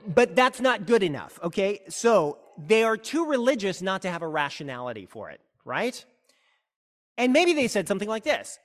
but 0.06 0.34
that's 0.34 0.60
not 0.60 0.86
good 0.86 1.02
enough, 1.02 1.38
okay? 1.42 1.80
So 1.88 2.38
they 2.58 2.82
are 2.82 2.96
too 2.96 3.26
religious 3.26 3.82
not 3.82 4.02
to 4.02 4.10
have 4.10 4.22
a 4.22 4.28
rationality 4.28 5.06
for 5.06 5.30
it, 5.30 5.40
right? 5.64 6.04
And 7.18 7.32
maybe 7.32 7.52
they 7.52 7.68
said 7.68 7.88
something 7.88 8.08
like 8.08 8.24
this 8.24 8.58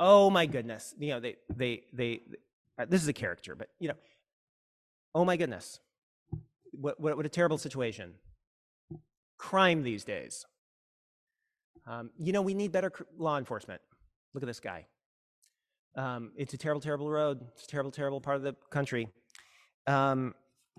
Oh 0.00 0.30
my 0.30 0.46
goodness. 0.46 0.94
You 0.98 1.10
know, 1.10 1.20
they, 1.20 1.36
they, 1.54 1.82
they, 1.92 2.20
uh, 2.78 2.86
this 2.88 3.02
is 3.02 3.08
a 3.08 3.12
character, 3.12 3.54
but, 3.54 3.68
you 3.78 3.88
know, 3.88 3.94
oh 5.14 5.24
my 5.24 5.36
goodness. 5.36 5.80
What, 6.72 6.98
what, 6.98 7.16
what 7.16 7.26
a 7.26 7.28
terrible 7.28 7.58
situation 7.58 8.14
crime 9.38 9.82
these 9.82 10.04
days. 10.04 10.46
Um, 11.86 12.10
you 12.18 12.32
know, 12.32 12.42
we 12.42 12.54
need 12.54 12.72
better 12.72 12.90
law 13.18 13.38
enforcement. 13.38 13.80
Look 14.32 14.42
at 14.42 14.46
this 14.46 14.60
guy. 14.60 14.86
Um, 15.96 16.32
it's 16.36 16.54
a 16.54 16.58
terrible, 16.58 16.80
terrible 16.80 17.10
road. 17.10 17.40
It's 17.54 17.64
a 17.64 17.68
terrible, 17.68 17.90
terrible 17.90 18.20
part 18.20 18.36
of 18.36 18.42
the 18.42 18.56
country. 18.70 19.08
Um, 19.86 20.34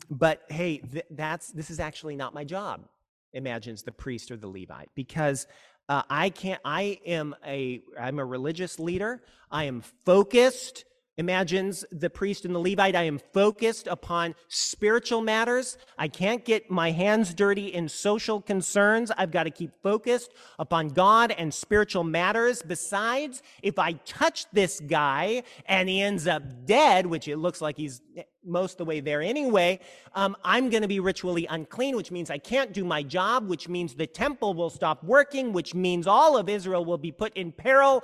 but 0.10 0.44
hey, 0.50 0.78
th- 0.78 1.06
that's 1.12 1.52
this 1.52 1.70
is 1.70 1.80
actually 1.80 2.16
not 2.16 2.34
my 2.34 2.44
job. 2.44 2.88
Imagines 3.34 3.84
the 3.84 3.92
priest 3.92 4.32
or 4.32 4.38
the 4.38 4.48
Levite 4.48 4.90
because 4.96 5.48
uh, 5.90 6.04
I 6.10 6.30
can't. 6.30 6.62
I 6.66 7.00
am 7.06 7.36
a 7.46 7.82
I'm 8.00 8.20
a 8.20 8.26
religious 8.26 8.80
leader. 8.80 9.24
I 9.52 9.66
am 9.66 9.82
focused 9.82 10.86
imagines 11.18 11.86
the 11.92 12.10
priest 12.10 12.46
and 12.46 12.54
the 12.54 12.60
Levite. 12.60 12.96
I 12.96 13.04
am 13.04 13.20
focused 13.34 13.88
upon 13.88 14.36
spiritual 14.48 15.22
matters. 15.22 15.78
I 15.98 16.08
can't 16.08 16.44
get 16.44 16.70
my 16.70 16.92
hands 16.92 17.34
dirty 17.34 17.68
in 17.68 17.88
social 17.88 18.42
concerns. 18.42 19.12
I've 19.18 19.32
got 19.32 19.44
to 19.44 19.52
keep 19.52 19.72
focused 19.82 20.32
upon 20.60 20.90
God 20.90 21.32
and 21.32 21.54
spiritual 21.54 22.04
matters. 22.04 22.62
Besides, 22.62 23.42
if 23.64 23.80
I 23.80 23.94
touch 24.06 24.46
this 24.52 24.80
guy 24.80 25.44
and 25.66 25.88
he 25.88 26.02
ends 26.02 26.28
up 26.28 26.66
dead, 26.66 27.06
which 27.06 27.28
it 27.28 27.38
looks 27.38 27.62
like 27.62 27.78
he's 27.78 28.02
most 28.46 28.78
the 28.78 28.86
way 28.86 29.00
there 29.00 29.22
anyway, 29.22 29.80
um, 30.14 30.36
I'm 30.44 30.70
going 30.70 30.84
to 30.84 30.88
be 30.88 31.00
ritually 31.00 31.48
unclean, 31.48 31.96
which 31.96 32.12
means 32.12 32.30
I 32.30 32.38
can't 32.38 32.74
do 32.74 32.84
my 32.84 33.04
job, 33.04 33.48
which 33.48 33.68
means 33.68 33.96
the 33.96 34.08
temple 34.08 34.54
will 34.54 34.70
stop 34.70 35.04
working, 35.04 35.54
which 35.54 35.74
means 35.74 36.08
all 36.08 36.38
of 36.38 36.48
Israel 36.50 36.86
will 36.86 36.98
be 36.98 37.12
put 37.12 37.36
in 37.36 37.52
peril, 37.52 38.04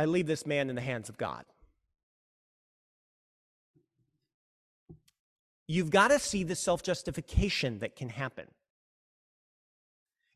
I 0.00 0.06
leave 0.06 0.26
this 0.26 0.46
man 0.46 0.70
in 0.70 0.76
the 0.76 0.80
hands 0.80 1.10
of 1.10 1.18
God. 1.18 1.44
You've 5.66 5.90
got 5.90 6.08
to 6.08 6.18
see 6.18 6.42
the 6.42 6.56
self 6.56 6.82
justification 6.82 7.80
that 7.80 7.96
can 7.96 8.08
happen. 8.08 8.46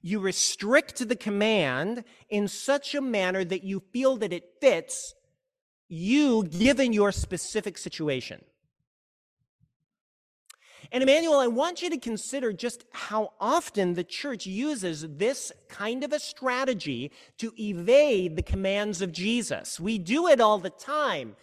You 0.03 0.21
restrict 0.21 1.09
the 1.09 1.17
command 1.17 2.05
in 2.29 2.47
such 2.47 2.95
a 2.95 3.01
manner 3.01 3.43
that 3.43 3.65
you 3.65 3.83
feel 3.91 4.17
that 4.19 4.35
it 4.35 4.61
fits 4.61 5.15
you 5.95 6.45
given 6.45 6.93
your 6.93 7.13
specific 7.13 7.79
situation. 7.79 8.45
And 10.93 11.03
Emmanuel, 11.03 11.39
I 11.39 11.47
want 11.47 11.83
you 11.83 11.91
to 11.91 11.99
consider 11.99 12.53
just 12.53 12.85
how 12.93 13.33
often 13.41 13.95
the 13.95 14.05
church 14.05 14.47
uses 14.47 15.07
this 15.17 15.51
kind 15.69 16.05
of 16.05 16.13
a 16.13 16.19
strategy 16.19 17.11
to 17.39 17.53
evade 17.59 18.37
the 18.37 18.43
commands 18.43 19.01
of 19.01 19.13
Jesus. 19.13 19.81
We 19.81 19.99
do 19.99 20.29
it 20.29 20.41
all 20.41 20.59
the 20.59 20.71
time. 20.71 21.37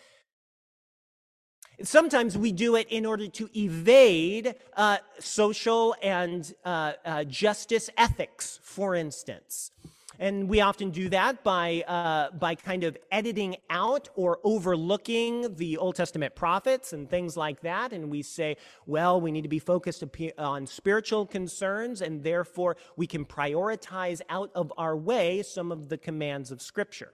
Sometimes 1.83 2.37
we 2.37 2.51
do 2.51 2.75
it 2.75 2.87
in 2.89 3.05
order 3.05 3.27
to 3.27 3.49
evade 3.57 4.55
uh, 4.77 4.97
social 5.19 5.95
and 6.03 6.53
uh, 6.63 6.93
uh, 7.03 7.23
justice 7.23 7.89
ethics, 7.97 8.59
for 8.61 8.93
instance. 8.95 9.71
And 10.21 10.47
we 10.47 10.61
often 10.61 10.91
do 10.91 11.09
that 11.09 11.43
by, 11.43 11.83
uh, 11.87 12.29
by 12.37 12.53
kind 12.53 12.83
of 12.83 12.95
editing 13.11 13.55
out 13.71 14.07
or 14.13 14.37
overlooking 14.43 15.55
the 15.55 15.77
Old 15.77 15.95
Testament 15.95 16.35
prophets 16.35 16.93
and 16.93 17.09
things 17.09 17.35
like 17.35 17.61
that. 17.61 17.91
And 17.91 18.11
we 18.11 18.21
say, 18.21 18.57
well, 18.85 19.19
we 19.19 19.31
need 19.31 19.41
to 19.41 19.49
be 19.49 19.57
focused 19.57 20.03
on 20.37 20.67
spiritual 20.67 21.25
concerns, 21.25 22.03
and 22.03 22.23
therefore 22.23 22.77
we 22.95 23.07
can 23.07 23.25
prioritize 23.25 24.21
out 24.29 24.51
of 24.53 24.71
our 24.77 24.95
way 24.95 25.41
some 25.41 25.71
of 25.71 25.89
the 25.89 25.97
commands 25.97 26.51
of 26.51 26.61
Scripture. 26.61 27.13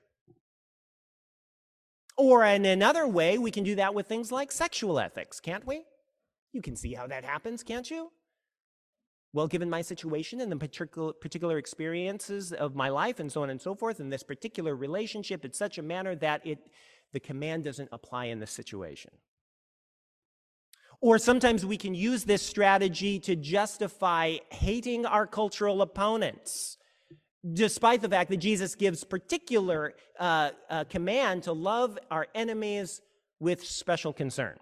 Or 2.17 2.43
in 2.43 2.65
another 2.65 3.07
way, 3.07 3.37
we 3.37 3.51
can 3.51 3.63
do 3.63 3.75
that 3.75 3.93
with 3.93 4.07
things 4.07 4.33
like 4.33 4.51
sexual 4.51 4.99
ethics, 4.99 5.39
can't 5.39 5.65
we? 5.65 5.85
You 6.51 6.61
can 6.61 6.75
see 6.75 6.93
how 6.93 7.07
that 7.07 7.23
happens, 7.23 7.63
can't 7.63 7.89
you? 7.89 8.11
Well, 9.37 9.47
given 9.47 9.69
my 9.69 9.83
situation 9.83 10.41
and 10.41 10.51
the 10.51 10.55
particular, 10.55 11.13
particular 11.13 11.59
experiences 11.59 12.51
of 12.51 12.73
my 12.73 12.89
life 12.89 13.19
and 13.19 13.31
so 13.31 13.43
on 13.43 13.51
and 13.51 13.61
so 13.61 13.75
forth, 13.75 13.99
in 13.99 14.09
this 14.09 14.23
particular 14.23 14.75
relationship, 14.75 15.45
it's 15.45 15.59
such 15.59 15.77
a 15.77 15.83
manner 15.83 16.15
that 16.15 16.43
it, 16.43 16.57
the 17.13 17.19
command 17.19 17.63
doesn't 17.63 17.87
apply 17.91 18.25
in 18.25 18.39
this 18.39 18.49
situation. 18.49 19.11
Or 21.01 21.19
sometimes 21.19 21.63
we 21.63 21.77
can 21.77 21.93
use 21.93 22.23
this 22.23 22.41
strategy 22.41 23.19
to 23.19 23.35
justify 23.35 24.37
hating 24.49 25.05
our 25.05 25.27
cultural 25.27 25.83
opponents, 25.83 26.79
despite 27.53 28.01
the 28.01 28.09
fact 28.09 28.31
that 28.31 28.37
Jesus 28.37 28.73
gives 28.73 29.03
particular 29.03 29.93
uh, 30.19 30.49
uh, 30.67 30.83
command 30.85 31.43
to 31.43 31.53
love 31.53 31.99
our 32.09 32.25
enemies 32.33 33.03
with 33.39 33.63
special 33.63 34.13
concern. 34.13 34.57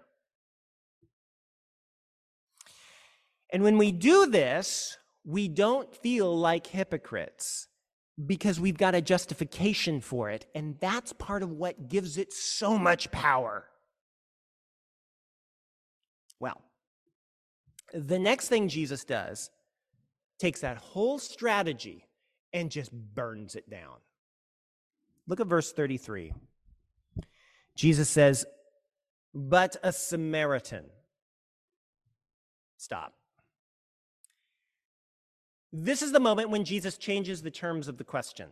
And 3.52 3.62
when 3.62 3.78
we 3.78 3.92
do 3.92 4.26
this, 4.26 4.96
we 5.24 5.48
don't 5.48 5.94
feel 5.94 6.36
like 6.36 6.66
hypocrites 6.66 7.68
because 8.24 8.58
we've 8.58 8.78
got 8.78 8.94
a 8.94 9.02
justification 9.02 10.00
for 10.00 10.30
it. 10.30 10.46
And 10.54 10.76
that's 10.80 11.12
part 11.12 11.42
of 11.42 11.50
what 11.50 11.88
gives 11.88 12.16
it 12.16 12.32
so 12.32 12.78
much 12.78 13.10
power. 13.10 13.66
Well, 16.40 16.60
the 17.92 18.18
next 18.18 18.48
thing 18.48 18.68
Jesus 18.68 19.04
does 19.04 19.50
takes 20.38 20.60
that 20.60 20.78
whole 20.78 21.18
strategy 21.18 22.06
and 22.52 22.70
just 22.70 22.92
burns 22.92 23.54
it 23.54 23.68
down. 23.68 23.96
Look 25.26 25.40
at 25.40 25.46
verse 25.46 25.72
33. 25.72 26.32
Jesus 27.74 28.08
says, 28.08 28.46
But 29.34 29.76
a 29.82 29.92
Samaritan. 29.92 30.86
Stop. 32.76 33.14
This 35.78 36.00
is 36.00 36.10
the 36.10 36.20
moment 36.20 36.48
when 36.48 36.64
Jesus 36.64 36.96
changes 36.96 37.42
the 37.42 37.50
terms 37.50 37.86
of 37.86 37.98
the 37.98 38.04
question. 38.04 38.48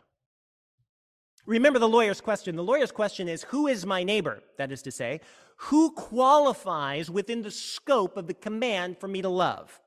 Remember 1.47 1.79
the 1.79 1.89
lawyer's 1.89 2.21
question. 2.21 2.55
The 2.55 2.63
lawyer's 2.63 2.93
question 2.93 3.29
is 3.29 3.45
Who 3.45 3.67
is 3.67 3.87
my 3.87 4.03
neighbor? 4.03 4.43
That 4.59 4.71
is 4.71 4.83
to 4.83 4.91
say, 4.91 5.21
who 5.57 5.93
qualifies 5.93 7.11
within 7.11 7.41
the 7.41 7.51
scope 7.51 8.19
of 8.19 8.27
the 8.27 8.35
command 8.35 8.99
for 8.99 9.09
me 9.09 9.23
to 9.23 9.31
love? 9.31 9.81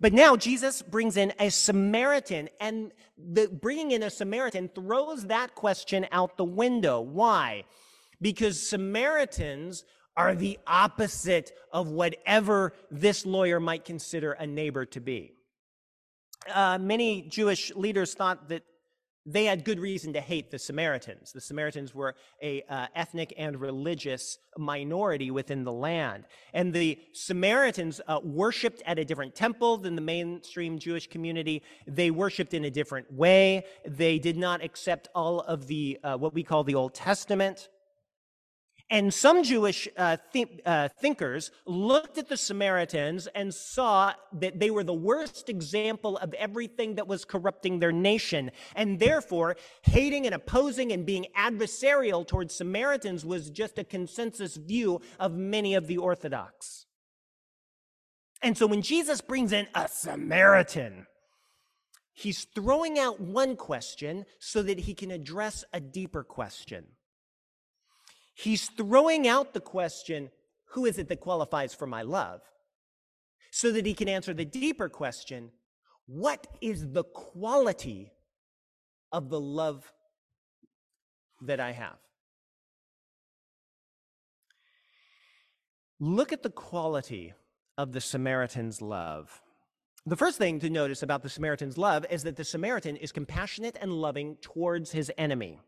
But 0.00 0.14
now 0.14 0.34
Jesus 0.34 0.80
brings 0.80 1.18
in 1.18 1.34
a 1.38 1.50
Samaritan, 1.50 2.48
and 2.58 2.92
the 3.18 3.48
bringing 3.48 3.90
in 3.90 4.02
a 4.02 4.08
Samaritan 4.08 4.70
throws 4.74 5.26
that 5.26 5.54
question 5.54 6.06
out 6.10 6.38
the 6.38 6.44
window. 6.44 7.02
Why? 7.02 7.64
Because 8.18 8.66
Samaritans 8.66 9.84
are 10.16 10.34
the 10.34 10.58
opposite 10.66 11.52
of 11.70 11.88
whatever 11.88 12.72
this 12.90 13.26
lawyer 13.26 13.60
might 13.60 13.84
consider 13.84 14.32
a 14.32 14.46
neighbor 14.46 14.86
to 14.86 15.00
be 15.00 15.34
uh, 16.52 16.78
many 16.78 17.22
Jewish 17.22 17.74
leaders 17.74 18.14
thought 18.14 18.48
that 18.48 18.62
they 19.26 19.44
had 19.44 19.64
good 19.64 19.78
reason 19.78 20.14
to 20.14 20.20
hate 20.20 20.50
the 20.50 20.58
Samaritans. 20.58 21.32
The 21.32 21.40
Samaritans 21.40 21.94
were 21.94 22.14
a 22.42 22.62
uh, 22.68 22.86
ethnic 22.94 23.34
and 23.36 23.60
religious 23.60 24.38
minority 24.56 25.30
within 25.30 25.62
the 25.62 25.72
land, 25.72 26.24
and 26.54 26.72
the 26.72 26.98
Samaritans 27.12 28.00
uh, 28.08 28.20
worshipped 28.22 28.82
at 28.86 28.98
a 28.98 29.04
different 29.04 29.34
temple 29.34 29.76
than 29.76 29.94
the 29.94 30.00
mainstream 30.00 30.78
Jewish 30.78 31.06
community. 31.06 31.62
They 31.86 32.10
worshipped 32.10 32.54
in 32.54 32.64
a 32.64 32.70
different 32.70 33.12
way. 33.12 33.66
They 33.86 34.18
did 34.18 34.38
not 34.38 34.64
accept 34.64 35.08
all 35.14 35.40
of 35.40 35.66
the 35.66 35.98
uh, 36.02 36.16
what 36.16 36.32
we 36.32 36.42
call 36.42 36.64
the 36.64 36.74
Old 36.74 36.94
Testament. 36.94 37.68
And 38.92 39.14
some 39.14 39.44
Jewish 39.44 39.86
uh, 39.96 40.16
th- 40.32 40.60
uh, 40.66 40.88
thinkers 40.88 41.52
looked 41.64 42.18
at 42.18 42.28
the 42.28 42.36
Samaritans 42.36 43.28
and 43.28 43.54
saw 43.54 44.14
that 44.32 44.58
they 44.58 44.72
were 44.72 44.82
the 44.82 44.92
worst 44.92 45.48
example 45.48 46.16
of 46.16 46.34
everything 46.34 46.96
that 46.96 47.06
was 47.06 47.24
corrupting 47.24 47.78
their 47.78 47.92
nation. 47.92 48.50
And 48.74 48.98
therefore, 48.98 49.56
hating 49.82 50.26
and 50.26 50.34
opposing 50.34 50.90
and 50.90 51.06
being 51.06 51.26
adversarial 51.38 52.26
towards 52.26 52.52
Samaritans 52.52 53.24
was 53.24 53.48
just 53.50 53.78
a 53.78 53.84
consensus 53.84 54.56
view 54.56 55.00
of 55.20 55.34
many 55.34 55.74
of 55.74 55.86
the 55.86 55.98
Orthodox. 55.98 56.86
And 58.42 58.58
so 58.58 58.66
when 58.66 58.82
Jesus 58.82 59.20
brings 59.20 59.52
in 59.52 59.68
a 59.72 59.86
Samaritan, 59.86 61.06
he's 62.12 62.44
throwing 62.56 62.98
out 62.98 63.20
one 63.20 63.54
question 63.54 64.24
so 64.40 64.64
that 64.64 64.80
he 64.80 64.94
can 64.94 65.12
address 65.12 65.64
a 65.72 65.78
deeper 65.78 66.24
question. 66.24 66.86
He's 68.40 68.70
throwing 68.70 69.28
out 69.28 69.52
the 69.52 69.60
question, 69.60 70.30
who 70.70 70.86
is 70.86 70.98
it 70.98 71.08
that 71.08 71.20
qualifies 71.20 71.74
for 71.74 71.86
my 71.86 72.00
love? 72.00 72.40
So 73.50 73.70
that 73.72 73.84
he 73.84 73.92
can 73.92 74.08
answer 74.08 74.32
the 74.32 74.46
deeper 74.46 74.88
question, 74.88 75.50
what 76.06 76.46
is 76.62 76.92
the 76.92 77.04
quality 77.04 78.12
of 79.12 79.28
the 79.28 79.40
love 79.40 79.92
that 81.42 81.60
I 81.60 81.72
have? 81.72 81.98
Look 85.98 86.32
at 86.32 86.42
the 86.42 86.48
quality 86.50 87.34
of 87.76 87.92
the 87.92 88.00
Samaritan's 88.00 88.80
love. 88.80 89.42
The 90.06 90.16
first 90.16 90.38
thing 90.38 90.60
to 90.60 90.70
notice 90.70 91.02
about 91.02 91.22
the 91.22 91.28
Samaritan's 91.28 91.76
love 91.76 92.06
is 92.08 92.22
that 92.22 92.36
the 92.36 92.44
Samaritan 92.44 92.96
is 92.96 93.12
compassionate 93.12 93.76
and 93.82 93.92
loving 93.92 94.36
towards 94.40 94.92
his 94.92 95.12
enemy. 95.18 95.60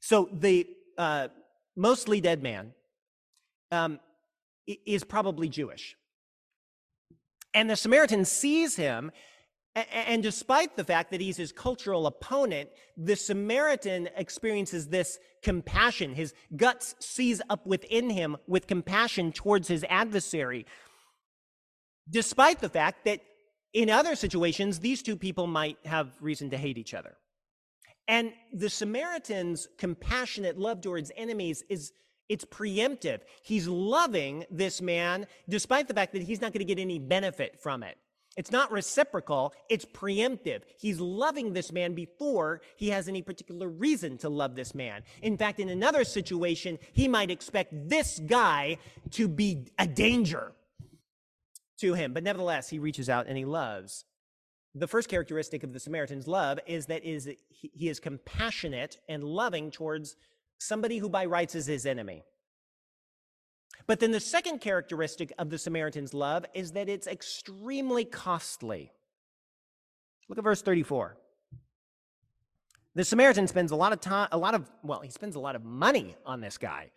So 0.00 0.30
the 0.32 0.66
uh, 0.98 1.28
mostly 1.76 2.20
dead 2.20 2.42
man, 2.42 2.72
um, 3.70 4.00
is 4.66 5.04
probably 5.04 5.48
Jewish. 5.48 5.96
And 7.52 7.68
the 7.68 7.76
Samaritan 7.76 8.24
sees 8.24 8.76
him 8.76 9.12
And 9.76 10.22
despite 10.22 10.76
the 10.76 10.84
fact 10.84 11.10
that 11.10 11.20
he's 11.20 11.36
his 11.36 11.50
cultural 11.50 12.06
opponent, 12.06 12.70
the 12.96 13.16
Samaritan 13.16 14.08
experiences 14.16 14.86
this 14.86 15.18
compassion. 15.42 16.14
His 16.14 16.32
guts 16.54 16.94
seize 17.00 17.42
up 17.50 17.66
within 17.66 18.08
him 18.10 18.36
with 18.46 18.68
compassion 18.68 19.32
towards 19.32 19.66
his 19.66 19.84
adversary, 19.88 20.64
despite 22.08 22.60
the 22.60 22.68
fact 22.68 23.04
that 23.04 23.20
in 23.72 23.90
other 23.90 24.14
situations, 24.14 24.78
these 24.78 25.02
two 25.02 25.16
people 25.16 25.48
might 25.48 25.78
have 25.84 26.12
reason 26.20 26.50
to 26.50 26.56
hate 26.56 26.78
each 26.78 26.94
other. 26.94 27.16
And 28.06 28.32
the 28.52 28.68
Samaritan's 28.68 29.68
compassionate 29.78 30.58
love 30.58 30.80
towards 30.80 31.10
enemies 31.16 31.62
is 31.68 31.92
it's 32.28 32.44
preemptive. 32.44 33.20
He's 33.42 33.68
loving 33.68 34.44
this 34.50 34.80
man 34.80 35.26
despite 35.48 35.88
the 35.88 35.94
fact 35.94 36.12
that 36.12 36.22
he's 36.22 36.40
not 36.40 36.52
going 36.52 36.66
to 36.66 36.74
get 36.74 36.78
any 36.78 36.98
benefit 36.98 37.60
from 37.60 37.82
it. 37.82 37.98
It's 38.36 38.50
not 38.50 38.72
reciprocal, 38.72 39.54
it's 39.68 39.84
preemptive. 39.84 40.62
He's 40.78 40.98
loving 40.98 41.52
this 41.52 41.70
man 41.70 41.94
before 41.94 42.62
he 42.76 42.88
has 42.88 43.08
any 43.08 43.22
particular 43.22 43.68
reason 43.68 44.18
to 44.18 44.28
love 44.28 44.56
this 44.56 44.74
man. 44.74 45.02
In 45.22 45.36
fact, 45.36 45.60
in 45.60 45.68
another 45.68 46.02
situation, 46.02 46.78
he 46.92 47.06
might 47.06 47.30
expect 47.30 47.88
this 47.88 48.20
guy 48.26 48.78
to 49.12 49.28
be 49.28 49.68
a 49.78 49.86
danger 49.86 50.52
to 51.78 51.94
him, 51.94 52.12
but 52.12 52.24
nevertheless, 52.24 52.68
he 52.68 52.78
reaches 52.78 53.08
out 53.08 53.26
and 53.28 53.36
he 53.36 53.44
loves. 53.44 54.04
The 54.74 54.88
first 54.88 55.08
characteristic 55.08 55.62
of 55.62 55.72
the 55.72 55.78
Samaritan's 55.78 56.26
love 56.26 56.58
is 56.66 56.86
that 56.86 57.04
is 57.04 57.28
he 57.48 57.88
is 57.88 58.00
compassionate 58.00 58.98
and 59.08 59.22
loving 59.22 59.70
towards 59.70 60.16
somebody 60.58 60.98
who 60.98 61.08
by 61.08 61.26
rights 61.26 61.54
is 61.54 61.66
his 61.66 61.86
enemy. 61.86 62.24
But 63.86 64.00
then 64.00 64.10
the 64.10 64.20
second 64.20 64.60
characteristic 64.60 65.32
of 65.38 65.50
the 65.50 65.58
Samaritan's 65.58 66.14
love 66.14 66.44
is 66.54 66.72
that 66.72 66.88
it's 66.88 67.06
extremely 67.06 68.04
costly. 68.04 68.92
Look 70.28 70.38
at 70.38 70.44
verse 70.44 70.62
34. 70.62 71.16
The 72.94 73.04
Samaritan 73.04 73.46
spends 73.46 73.72
a 73.72 73.76
lot 73.76 73.92
of 73.92 74.00
time, 74.00 74.28
a 74.32 74.38
lot 74.38 74.54
of, 74.54 74.70
well, 74.82 75.00
he 75.00 75.10
spends 75.10 75.36
a 75.36 75.40
lot 75.40 75.56
of 75.56 75.64
money 75.64 76.16
on 76.24 76.40
this 76.40 76.58
guy. 76.58 76.90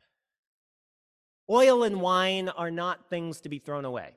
Oil 1.49 1.83
and 1.83 2.01
wine 2.01 2.49
are 2.49 2.71
not 2.71 3.09
things 3.09 3.41
to 3.41 3.49
be 3.49 3.59
thrown 3.59 3.85
away. 3.85 4.13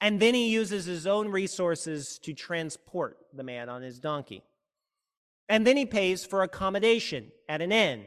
And 0.00 0.20
then 0.20 0.34
he 0.34 0.50
uses 0.50 0.84
his 0.84 1.06
own 1.06 1.28
resources 1.28 2.18
to 2.22 2.34
transport 2.34 3.18
the 3.32 3.42
man 3.42 3.68
on 3.68 3.82
his 3.82 3.98
donkey. 3.98 4.42
And 5.48 5.66
then 5.66 5.76
he 5.76 5.86
pays 5.86 6.24
for 6.24 6.42
accommodation 6.42 7.32
at 7.48 7.62
an 7.62 7.72
inn. 7.72 8.04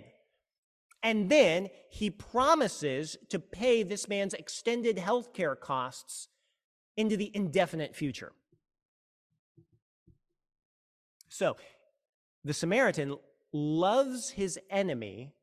And 1.01 1.29
then 1.29 1.69
he 1.89 2.09
promises 2.09 3.17
to 3.29 3.39
pay 3.39 3.83
this 3.83 4.07
man's 4.07 4.33
extended 4.33 4.99
health 4.99 5.33
care 5.33 5.55
costs 5.55 6.27
into 6.97 7.15
the 7.15 7.31
indefinite 7.33 7.95
future. 7.95 8.33
So, 11.29 11.55
the 12.43 12.53
Samaritan 12.53 13.15
loves 13.53 14.31
his 14.31 14.59
enemy 14.69 15.33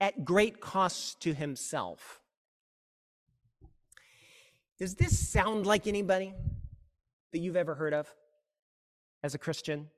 at 0.00 0.24
great 0.24 0.60
costs 0.60 1.14
to 1.20 1.32
himself. 1.32 2.20
Does 4.78 4.94
this 4.94 5.28
sound 5.28 5.66
like 5.66 5.86
anybody 5.86 6.34
that 7.32 7.38
you've 7.38 7.56
ever 7.56 7.74
heard 7.74 7.94
of 7.94 8.12
as 9.22 9.34
a 9.34 9.38
Christian? 9.38 9.88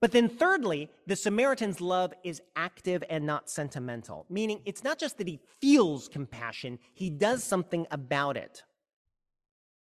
But 0.00 0.12
then, 0.12 0.28
thirdly, 0.28 0.90
the 1.06 1.16
Samaritan's 1.16 1.80
love 1.80 2.12
is 2.22 2.42
active 2.54 3.02
and 3.08 3.24
not 3.24 3.48
sentimental, 3.48 4.26
meaning 4.28 4.60
it's 4.66 4.84
not 4.84 4.98
just 4.98 5.16
that 5.18 5.26
he 5.26 5.40
feels 5.60 6.08
compassion, 6.08 6.78
he 6.92 7.08
does 7.08 7.42
something 7.42 7.86
about 7.90 8.36
it. 8.36 8.62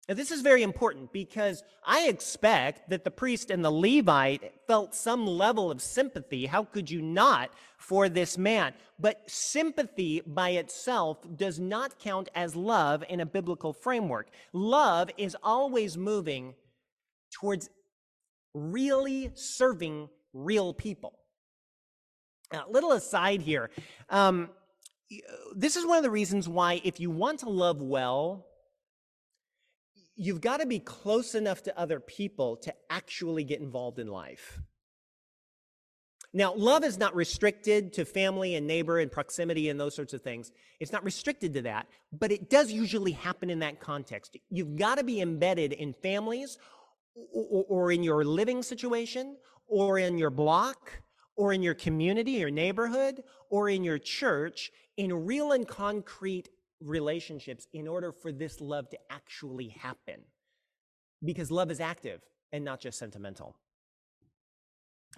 Now, 0.08 0.14
this 0.14 0.32
is 0.32 0.40
very 0.40 0.64
important 0.64 1.12
because 1.12 1.62
I 1.86 2.08
expect 2.08 2.90
that 2.90 3.04
the 3.04 3.10
priest 3.10 3.50
and 3.50 3.64
the 3.64 3.70
Levite 3.70 4.52
felt 4.66 4.96
some 4.96 5.26
level 5.26 5.70
of 5.70 5.80
sympathy. 5.80 6.46
How 6.46 6.64
could 6.64 6.90
you 6.90 7.00
not 7.00 7.50
for 7.78 8.08
this 8.08 8.36
man? 8.36 8.74
But 8.98 9.22
sympathy 9.28 10.20
by 10.26 10.50
itself 10.50 11.18
does 11.36 11.60
not 11.60 12.00
count 12.00 12.28
as 12.34 12.56
love 12.56 13.04
in 13.08 13.20
a 13.20 13.26
biblical 13.26 13.72
framework. 13.72 14.28
Love 14.52 15.08
is 15.16 15.36
always 15.40 15.96
moving 15.96 16.54
towards 17.32 17.70
really 18.54 19.30
serving 19.34 20.08
real 20.32 20.74
people. 20.74 21.12
Now, 22.52 22.64
little 22.68 22.92
aside 22.92 23.40
here. 23.40 23.70
Um, 24.10 24.50
this 25.54 25.76
is 25.76 25.86
one 25.86 25.96
of 25.96 26.02
the 26.02 26.10
reasons 26.10 26.48
why, 26.48 26.80
if 26.82 26.98
you 26.98 27.10
want 27.10 27.40
to 27.40 27.48
love 27.48 27.80
well, 27.80 28.46
you've 30.16 30.40
got 30.40 30.60
to 30.60 30.66
be 30.66 30.78
close 30.78 31.34
enough 31.34 31.62
to 31.64 31.78
other 31.78 32.00
people 32.00 32.56
to 32.58 32.74
actually 32.90 33.44
get 33.44 33.60
involved 33.60 33.98
in 33.98 34.08
life. 34.08 34.60
Now, 36.34 36.54
love 36.54 36.82
is 36.82 36.96
not 36.96 37.14
restricted 37.14 37.92
to 37.94 38.06
family 38.06 38.54
and 38.54 38.66
neighbor 38.66 38.98
and 38.98 39.12
proximity 39.12 39.68
and 39.68 39.78
those 39.78 39.94
sorts 39.94 40.14
of 40.14 40.22
things. 40.22 40.50
It's 40.80 40.92
not 40.92 41.04
restricted 41.04 41.52
to 41.54 41.62
that, 41.62 41.88
but 42.10 42.32
it 42.32 42.48
does 42.48 42.72
usually 42.72 43.12
happen 43.12 43.50
in 43.50 43.58
that 43.58 43.80
context. 43.80 44.38
You've 44.48 44.76
got 44.76 44.96
to 44.96 45.04
be 45.04 45.20
embedded 45.20 45.74
in 45.74 45.92
families 45.92 46.56
or 47.34 47.92
in 47.92 48.02
your 48.02 48.24
living 48.24 48.62
situation, 48.62 49.36
or 49.66 49.98
in 49.98 50.16
your 50.16 50.30
block, 50.30 51.02
or 51.36 51.52
in 51.52 51.62
your 51.62 51.74
community, 51.74 52.32
your 52.32 52.50
neighborhood, 52.50 53.22
or 53.50 53.68
in 53.68 53.84
your 53.84 53.98
church, 53.98 54.72
in 54.96 55.26
real 55.26 55.52
and 55.52 55.68
concrete 55.68 56.48
relationships 56.82 57.66
in 57.72 57.88
order 57.88 58.12
for 58.12 58.32
this 58.32 58.60
love 58.60 58.88
to 58.90 58.98
actually 59.10 59.68
happen. 59.68 60.20
Because 61.24 61.50
love 61.50 61.70
is 61.70 61.80
active 61.80 62.20
and 62.52 62.64
not 62.64 62.80
just 62.80 62.98
sentimental. 62.98 63.56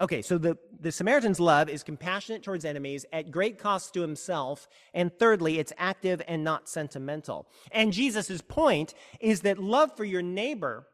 Okay, 0.01 0.21
so 0.21 0.37
the, 0.37 0.57
the 0.79 0.91
Samaritan's 0.91 1.39
love 1.39 1.69
is 1.69 1.81
compassionate 1.81 2.43
towards 2.43 2.65
enemies 2.65 3.05
at 3.13 3.31
great 3.31 3.57
cost 3.57 3.93
to 3.93 4.01
himself. 4.01 4.67
And 4.93 5.11
thirdly, 5.17 5.57
it's 5.57 5.71
active 5.77 6.21
and 6.27 6.43
not 6.43 6.67
sentimental. 6.67 7.47
And 7.71 7.93
Jesus' 7.93 8.41
point 8.41 8.93
is 9.21 9.41
that 9.41 9.57
love 9.57 9.95
for 9.95 10.03
your 10.03 10.21
neighbor 10.21 10.87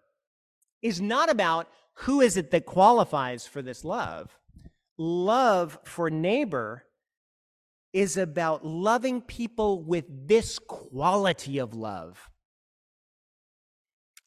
is 0.84 1.02
not 1.02 1.32
about 1.32 1.68
who 1.94 2.22
is 2.22 2.38
it 2.38 2.52
that 2.52 2.66
qualifies 2.66 3.48
for 3.48 3.62
this 3.62 3.84
love. 3.84 4.38
Love 4.98 5.80
for 5.84 6.12
neighbor 6.12 6.84
is 7.94 8.18
about 8.18 8.66
loving 8.66 9.22
people 9.22 9.84
with 9.84 10.06
this 10.28 10.60
quality 10.60 11.58
of 11.58 11.74
love 11.74 12.30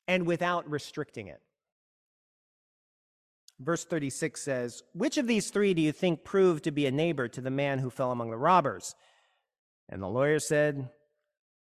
and 0.07 0.27
without 0.27 0.69
restricting 0.71 1.29
it. 1.29 1.41
Verse 3.59 3.85
36 3.85 4.43
says, 4.43 4.83
Which 4.93 5.17
of 5.17 5.27
these 5.27 5.51
three 5.51 5.75
do 5.75 5.81
you 5.81 5.93
think 5.93 6.25
proved 6.25 6.65
to 6.65 6.73
be 6.73 6.87
a 6.87 6.91
neighbor 6.91 7.29
to 7.29 7.41
the 7.41 7.51
man 7.51 7.79
who 7.79 7.89
fell 7.89 8.11
among 8.11 8.31
the 8.31 8.37
robbers? 8.37 8.95
And 9.89 10.03
the 10.03 10.09
lawyer 10.09 10.39
said, 10.39 10.91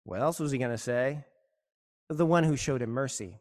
What 0.04 0.22
else 0.22 0.40
was 0.40 0.52
he 0.52 0.58
going 0.58 0.72
to 0.72 0.78
say? 0.78 1.26
The 2.10 2.26
one 2.26 2.44
who 2.44 2.58
showed 2.58 2.82
him 2.82 2.90
mercy. 2.90 3.40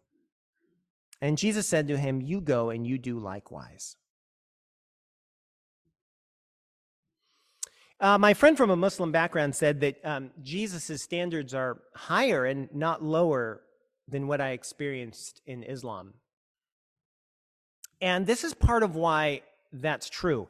And 1.21 1.39
Jesus 1.39 1.67
said 1.69 1.89
to 1.89 1.99
him, 1.99 2.21
You 2.21 2.41
go 2.41 2.71
and 2.71 2.87
you 2.87 2.99
do 2.99 3.19
likewise. 3.19 3.97
Uh, 8.03 8.19
my 8.19 8.35
friend 8.35 8.57
from 8.57 8.71
a 8.71 8.77
Muslim 8.77 9.13
background 9.13 9.55
said 9.55 9.79
that 9.81 10.05
um, 10.05 10.33
Jesus' 10.43 11.01
standards 11.01 11.55
are 11.55 11.79
higher 11.95 12.45
and 12.45 12.69
not 12.75 13.01
lower 13.01 13.63
than 14.09 14.27
what 14.27 14.41
I 14.41 14.51
experienced 14.51 15.41
in 15.47 15.63
Islam. 15.63 16.15
And 18.01 18.27
this 18.27 18.43
is 18.43 18.55
part 18.55 18.83
of 18.83 18.97
why 18.97 19.43
that's 19.73 20.11
true. 20.11 20.49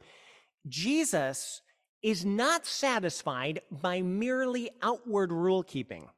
Jesus 0.67 1.61
is 2.01 2.25
not 2.25 2.65
satisfied 2.65 3.61
by 3.69 4.01
merely 4.01 4.71
outward 4.81 5.31
rule 5.31 5.61
keeping. 5.61 6.09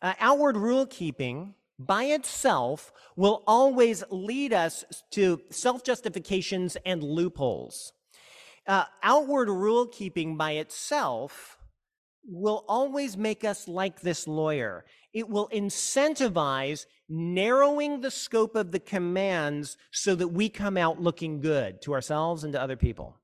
Uh, 0.00 0.14
outward 0.20 0.56
rule 0.56 0.86
keeping 0.86 1.54
by 1.80 2.04
itself 2.04 2.92
will 3.16 3.42
always 3.48 4.04
lead 4.08 4.52
us 4.52 4.84
to 5.10 5.40
self 5.50 5.82
justifications 5.82 6.76
and 6.86 7.02
loopholes. 7.02 7.92
Uh, 8.66 8.84
outward 9.02 9.48
rule 9.48 9.86
keeping 9.86 10.36
by 10.36 10.52
itself 10.52 11.58
will 12.26 12.64
always 12.68 13.16
make 13.16 13.44
us 13.44 13.68
like 13.68 14.00
this 14.00 14.26
lawyer. 14.26 14.84
It 15.12 15.28
will 15.28 15.48
incentivize 15.50 16.86
narrowing 17.08 18.00
the 18.00 18.10
scope 18.10 18.56
of 18.56 18.72
the 18.72 18.80
commands 18.80 19.76
so 19.90 20.14
that 20.14 20.28
we 20.28 20.48
come 20.48 20.76
out 20.76 21.00
looking 21.00 21.40
good 21.40 21.82
to 21.82 21.92
ourselves 21.92 22.44
and 22.44 22.54
to 22.54 22.62
other 22.62 22.76
people. 22.76 23.16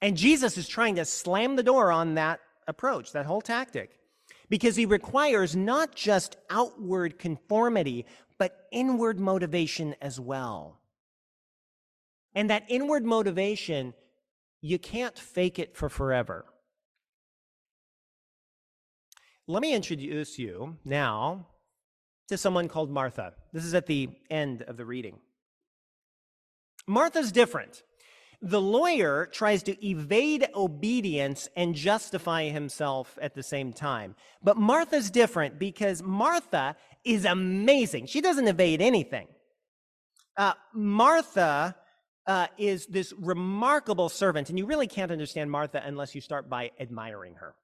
And 0.00 0.16
Jesus 0.16 0.56
is 0.56 0.66
trying 0.66 0.96
to 0.96 1.04
slam 1.04 1.56
the 1.56 1.62
door 1.62 1.92
on 1.92 2.14
that 2.14 2.40
approach, 2.66 3.12
that 3.12 3.26
whole 3.26 3.42
tactic 3.42 3.98
because 4.52 4.76
he 4.76 4.84
requires 4.84 5.56
not 5.56 5.94
just 5.94 6.36
outward 6.50 7.18
conformity, 7.18 8.04
but 8.38 8.66
inward 8.70 9.18
motivation 9.18 9.94
as 10.02 10.20
well. 10.20 10.81
And 12.34 12.50
that 12.50 12.64
inward 12.68 13.04
motivation, 13.04 13.94
you 14.60 14.78
can't 14.78 15.18
fake 15.18 15.58
it 15.58 15.76
for 15.76 15.88
forever. 15.88 16.46
Let 19.46 19.60
me 19.60 19.74
introduce 19.74 20.38
you 20.38 20.78
now 20.84 21.48
to 22.28 22.38
someone 22.38 22.68
called 22.68 22.90
Martha. 22.90 23.34
This 23.52 23.64
is 23.64 23.74
at 23.74 23.86
the 23.86 24.10
end 24.30 24.62
of 24.62 24.76
the 24.76 24.84
reading. 24.84 25.18
Martha's 26.86 27.32
different. 27.32 27.82
The 28.40 28.60
lawyer 28.60 29.28
tries 29.30 29.62
to 29.64 29.86
evade 29.86 30.48
obedience 30.54 31.48
and 31.56 31.74
justify 31.74 32.44
himself 32.44 33.18
at 33.20 33.34
the 33.34 33.42
same 33.42 33.72
time. 33.72 34.16
But 34.42 34.56
Martha's 34.56 35.10
different 35.10 35.58
because 35.58 36.02
Martha 36.02 36.76
is 37.04 37.24
amazing. 37.24 38.06
She 38.06 38.20
doesn't 38.20 38.48
evade 38.48 38.80
anything. 38.80 39.28
Uh, 40.36 40.54
Martha 40.72 41.76
uh, 42.26 42.46
is 42.56 42.86
this 42.86 43.12
remarkable 43.18 44.08
servant, 44.08 44.48
and 44.48 44.58
you 44.58 44.66
really 44.66 44.86
can't 44.86 45.10
understand 45.10 45.50
Martha 45.50 45.82
unless 45.84 46.14
you 46.14 46.20
start 46.20 46.48
by 46.48 46.70
admiring 46.78 47.34
her. 47.34 47.54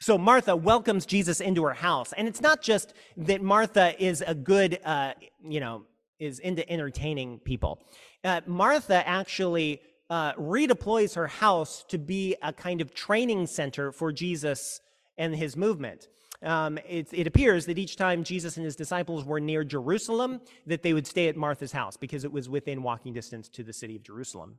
So 0.00 0.16
Martha 0.16 0.56
welcomes 0.56 1.04
Jesus 1.04 1.40
into 1.40 1.62
her 1.64 1.74
house, 1.74 2.12
and 2.14 2.26
it's 2.26 2.40
not 2.40 2.62
just 2.62 2.94
that 3.18 3.42
Martha 3.42 3.94
is 4.02 4.24
a 4.26 4.34
good, 4.34 4.80
uh, 4.84 5.12
you 5.46 5.60
know, 5.60 5.84
is 6.18 6.38
into 6.38 6.68
entertaining 6.70 7.38
people. 7.40 7.82
Uh, 8.24 8.40
Martha 8.46 9.06
actually 9.06 9.80
uh, 10.08 10.32
redeploys 10.34 11.14
her 11.14 11.26
house 11.26 11.84
to 11.88 11.98
be 11.98 12.36
a 12.42 12.52
kind 12.52 12.80
of 12.80 12.94
training 12.94 13.46
center 13.46 13.92
for 13.92 14.10
Jesus 14.10 14.80
and 15.16 15.36
his 15.36 15.56
movement. 15.56 16.08
Um, 16.42 16.78
it, 16.88 17.08
it, 17.12 17.26
appears 17.26 17.66
that 17.66 17.78
each 17.78 17.96
time 17.96 18.24
Jesus 18.24 18.56
and 18.56 18.64
his 18.64 18.74
disciples 18.74 19.24
were 19.24 19.40
near 19.40 19.62
Jerusalem, 19.62 20.40
that 20.66 20.82
they 20.82 20.94
would 20.94 21.06
stay 21.06 21.28
at 21.28 21.36
Martha's 21.36 21.72
house 21.72 21.98
because 21.98 22.24
it 22.24 22.32
was 22.32 22.48
within 22.48 22.82
walking 22.82 23.12
distance 23.12 23.48
to 23.50 23.62
the 23.62 23.74
city 23.74 23.94
of 23.94 24.02
Jerusalem. 24.02 24.58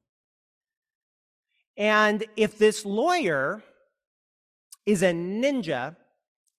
And 1.75 2.23
if 2.37 2.59
this 2.59 2.85
lawyer 2.85 3.63
is 4.85 5.01
a 5.01 5.11
ninja 5.11 5.95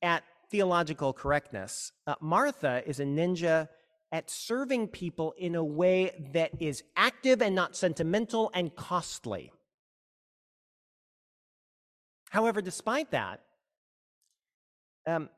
at 0.01 0.25
theological 0.51 1.13
correctness, 1.13 1.93
uh, 2.09 2.17
Martha 2.21 2.83
is 2.85 2.99
a 2.99 3.05
ninja 3.05 3.69
at 4.11 4.29
serving 4.29 4.89
people 4.89 5.35
in 5.39 5.55
a 5.55 5.65
way 5.65 6.29
that 6.33 6.61
is 6.61 6.83
active 6.97 7.41
and 7.41 7.55
not 7.55 7.77
sentimental 7.77 8.51
and 8.55 8.75
costly. 8.75 9.53
However, 12.31 12.61
despite 12.61 13.11
that, 13.13 13.41
um, 15.07 15.29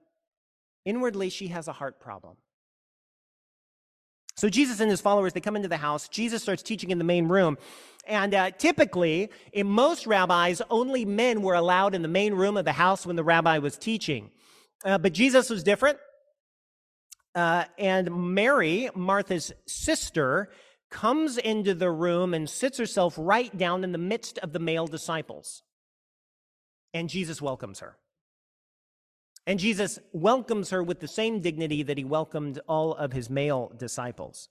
inwardly 0.85 1.31
she 1.31 1.49
has 1.49 1.69
a 1.69 1.73
heart 1.73 2.01
problem. 2.01 2.37
So 4.37 4.49
Jesus 4.49 4.81
and 4.81 4.91
his 4.91 5.01
followers, 5.01 5.33
they 5.33 5.41
come 5.41 5.57
into 5.57 5.69
the 5.69 5.77
house. 5.77 6.09
Jesus 6.09 6.43
starts 6.43 6.63
teaching 6.63 6.91
in 6.91 6.99
the 6.99 7.05
main 7.05 7.29
room. 7.29 7.57
And 8.07 8.35
uh, 8.35 8.51
typically, 8.51 9.31
in 9.53 9.69
most 9.69 10.07
rabbis, 10.07 10.61
only 10.71 11.05
men 11.05 11.41
were 11.41 11.55
allowed 11.55 11.95
in 11.95 12.03
the 12.03 12.09
main 12.09 12.35
room 12.35 12.57
of 12.57 12.65
the 12.65 12.73
house 12.73 13.07
when 13.07 13.17
the 13.17 13.25
rabbi 13.25 13.59
was 13.59 13.79
teaching. 13.79 14.31
Uh, 14.85 14.99
but 14.99 15.13
Jesus 15.13 15.49
was 15.49 15.63
different. 15.63 15.99
Uh, 17.35 17.65
and 17.79 18.35
Mary, 18.35 18.91
Martha's 18.95 19.53
sister, 19.67 20.51
comes 20.91 21.39
into 21.39 21.75
the 21.75 21.91
room 21.91 22.35
and 22.35 22.51
sits 22.51 22.79
herself 22.79 23.15
right 23.17 23.57
down 23.57 23.85
in 23.85 23.93
the 23.93 23.99
midst 23.99 24.39
of 24.39 24.53
the 24.53 24.59
male 24.59 24.87
disciples. 24.87 25.63
And 26.93 27.09
Jesus 27.09 27.41
welcomes 27.41 27.81
her. 27.81 27.97
And 29.47 29.59
Jesus 29.59 29.99
welcomes 30.13 30.71
her 30.71 30.83
with 30.83 31.01
the 31.01 31.09
same 31.09 31.41
dignity 31.41 31.83
that 31.83 31.99
he 31.99 32.05
welcomed 32.05 32.61
all 32.67 32.95
of 32.95 33.13
his 33.13 33.29
male 33.29 33.71
disciples. 33.77 34.49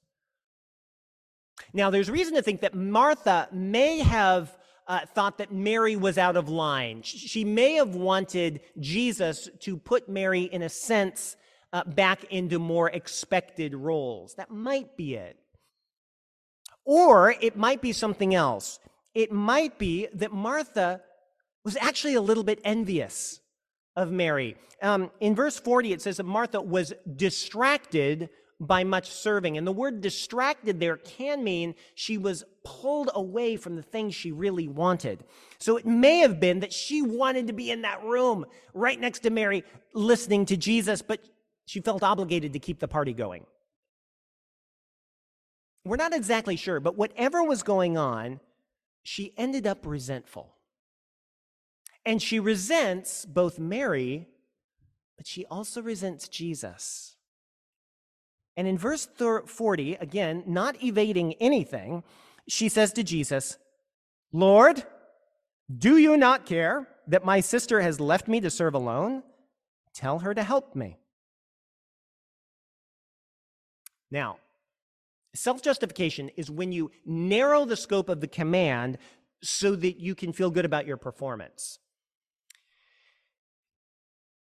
Now, 1.74 1.90
there's 1.90 2.10
reason 2.10 2.36
to 2.36 2.42
think 2.42 2.62
that 2.62 2.76
Martha 2.76 3.48
may 3.52 4.00
have 4.00 4.56
uh, 4.88 5.06
thought 5.06 5.38
that 5.38 5.52
Mary 5.52 5.96
was 5.96 6.18
out 6.18 6.36
of 6.36 6.50
line. 6.50 7.02
She 7.02 7.44
may 7.44 7.74
have 7.76 7.96
wanted 7.96 8.62
Jesus 8.80 9.50
to 9.60 9.78
put 9.78 10.10
Mary, 10.10 10.44
in 10.44 10.62
a 10.62 10.70
sense, 10.70 11.38
uh, 11.72 11.84
back 11.86 12.26
into 12.26 12.60
more 12.60 12.90
expected 12.90 13.74
roles. 13.74 14.36
That 14.36 14.52
might 14.52 14.96
be 14.98 15.16
it. 15.16 15.38
Or 16.86 17.32
it 17.32 17.56
might 17.56 17.82
be 17.82 17.94
something 17.94 18.36
else. 18.36 18.80
It 19.16 19.32
might 19.32 19.80
be 19.80 20.08
that 20.14 20.34
Martha 20.34 21.02
was 21.64 21.78
actually 21.78 22.16
a 22.16 22.22
little 22.22 22.44
bit 22.44 22.60
envious 22.64 23.40
of 23.96 24.12
Mary. 24.12 24.56
Um, 24.82 25.12
in 25.20 25.36
verse 25.36 25.60
40, 25.60 25.94
it 25.94 26.02
says 26.02 26.18
that 26.18 26.24
Martha 26.24 26.62
was 26.62 26.94
distracted 27.16 28.30
by 28.60 28.84
much 28.84 29.12
serving. 29.12 29.58
And 29.58 29.68
the 29.68 29.72
word 29.72 30.02
distracted 30.02 30.80
there 30.80 30.98
can 30.98 31.44
mean 31.44 31.76
she 31.96 32.18
was 32.18 32.44
pulled 32.64 33.10
away 33.14 33.58
from 33.58 33.76
the 33.76 33.82
things 33.82 34.16
she 34.16 34.32
really 34.32 34.68
wanted. 34.68 35.24
So 35.60 35.78
it 35.78 35.86
may 35.86 36.20
have 36.20 36.40
been 36.40 36.60
that 36.62 36.74
she 36.74 37.02
wanted 37.02 37.48
to 37.48 37.54
be 37.54 37.72
in 37.72 37.82
that 37.82 38.04
room 38.04 38.46
right 38.74 39.00
next 39.00 39.20
to 39.20 39.30
Mary 39.30 39.64
listening 39.94 40.46
to 40.48 40.58
Jesus, 40.58 41.02
but 41.02 41.20
she 41.66 41.82
felt 41.82 42.04
obligated 42.04 42.54
to 42.54 42.60
keep 42.60 42.80
the 42.80 42.88
party 42.88 43.14
going. 43.14 43.46
We're 45.86 45.98
not 45.98 46.14
exactly 46.14 46.56
sure, 46.56 46.80
but 46.80 46.98
whatever 46.98 47.44
was 47.44 47.64
going 47.64 47.98
on, 47.98 48.40
she 49.04 49.34
ended 49.38 49.68
up 49.68 49.86
resentful. 49.86 50.56
And 52.06 52.22
she 52.22 52.40
resents 52.40 53.26
both 53.26 53.60
Mary, 53.60 54.28
but 55.18 55.26
she 55.26 55.46
also 55.46 55.82
resents 55.82 56.28
Jesus. 56.28 57.16
And 58.56 58.68
in 58.68 58.78
verse 58.78 59.08
40, 59.46 59.96
again, 59.96 60.44
not 60.46 60.84
evading 60.84 61.34
anything, 61.36 62.04
she 62.48 62.70
says 62.70 62.94
to 62.94 63.04
Jesus, 63.04 63.58
Lord, 64.32 64.84
do 65.76 65.98
you 65.98 66.18
not 66.18 66.46
care 66.46 66.88
that 67.08 67.26
my 67.26 67.40
sister 67.40 67.82
has 67.82 68.00
left 68.00 68.28
me 68.28 68.42
to 68.42 68.50
serve 68.50 68.76
alone? 68.76 69.24
Tell 69.94 70.20
her 70.20 70.34
to 70.34 70.44
help 70.44 70.76
me. 70.76 70.98
Now, 74.12 74.38
self 75.34 75.62
justification 75.62 76.30
is 76.36 76.52
when 76.52 76.72
you 76.72 76.92
narrow 77.06 77.66
the 77.66 77.76
scope 77.76 78.10
of 78.10 78.22
the 78.22 78.28
command 78.28 78.98
so 79.42 79.76
that 79.76 80.00
you 80.00 80.16
can 80.16 80.34
feel 80.34 80.52
good 80.52 80.66
about 80.66 80.86
your 80.86 80.98
performance. 80.98 81.80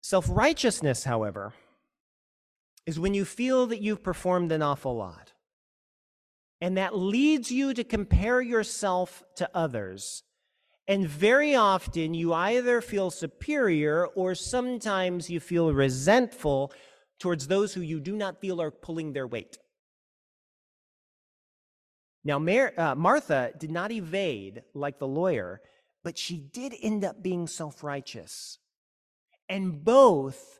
Self 0.06 0.28
righteousness, 0.30 1.04
however, 1.04 1.56
is 2.86 3.00
when 3.00 3.16
you 3.16 3.26
feel 3.26 3.66
that 3.66 3.82
you've 3.82 4.04
performed 4.04 4.52
an 4.52 4.62
awful 4.62 4.96
lot. 4.96 5.34
And 6.62 6.78
that 6.78 6.96
leads 6.96 7.50
you 7.50 7.74
to 7.74 7.84
compare 7.84 8.40
yourself 8.40 9.24
to 9.38 9.50
others. 9.52 10.22
And 10.88 11.08
very 11.08 11.56
often 11.56 12.14
you 12.14 12.34
either 12.36 12.82
feel 12.82 13.10
superior 13.10 14.06
or 14.06 14.36
sometimes 14.36 15.32
you 15.32 15.40
feel 15.40 15.74
resentful 15.74 16.72
towards 17.20 17.48
those 17.48 17.74
who 17.74 17.82
you 17.82 18.00
do 18.00 18.16
not 18.16 18.40
feel 18.40 18.62
are 18.62 18.70
pulling 18.70 19.14
their 19.14 19.26
weight. 19.26 19.58
Now, 22.24 22.38
Mar- 22.38 22.74
uh, 22.78 22.94
Martha 22.94 23.54
did 23.58 23.72
not 23.72 23.92
evade 23.92 24.62
like 24.76 25.00
the 25.00 25.08
lawyer, 25.08 25.62
but 26.04 26.16
she 26.16 26.38
did 26.38 26.76
end 26.80 27.04
up 27.04 27.24
being 27.24 27.48
self 27.48 27.84
righteous. 27.84 28.60
And 29.50 29.84
both 29.84 30.60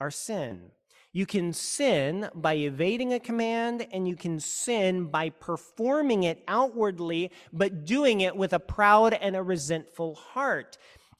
are 0.00 0.10
sin. 0.10 0.70
You 1.12 1.24
can 1.24 1.52
sin 1.52 2.28
by 2.34 2.54
evading 2.54 3.14
a 3.14 3.20
command, 3.20 3.86
and 3.90 4.06
you 4.06 4.16
can 4.16 4.38
sin 4.38 5.06
by 5.06 5.30
performing 5.30 6.24
it 6.24 6.42
outwardly, 6.46 7.30
but 7.52 7.86
doing 7.86 8.20
it 8.20 8.36
with 8.36 8.52
a 8.52 8.58
proud 8.58 9.14
and 9.14 9.34
a 9.34 9.42
resentful 9.42 10.14
heart 10.14 10.76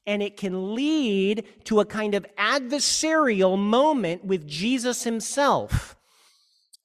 and 0.06 0.22
it 0.22 0.36
can 0.36 0.74
lead 0.74 1.44
to 1.64 1.80
a 1.80 1.84
kind 1.84 2.14
of 2.14 2.24
adversarial 2.38 3.58
moment 3.58 4.24
with 4.24 4.46
Jesus 4.46 5.02
himself, 5.02 5.96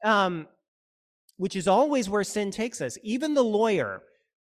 um, 0.03 0.47
which 1.37 1.55
is 1.55 1.67
always 1.67 2.09
where 2.09 2.23
sin 2.23 2.51
takes 2.51 2.81
us. 2.81 2.97
Even 3.03 3.33
the 3.33 3.43
lawyer, 3.43 4.01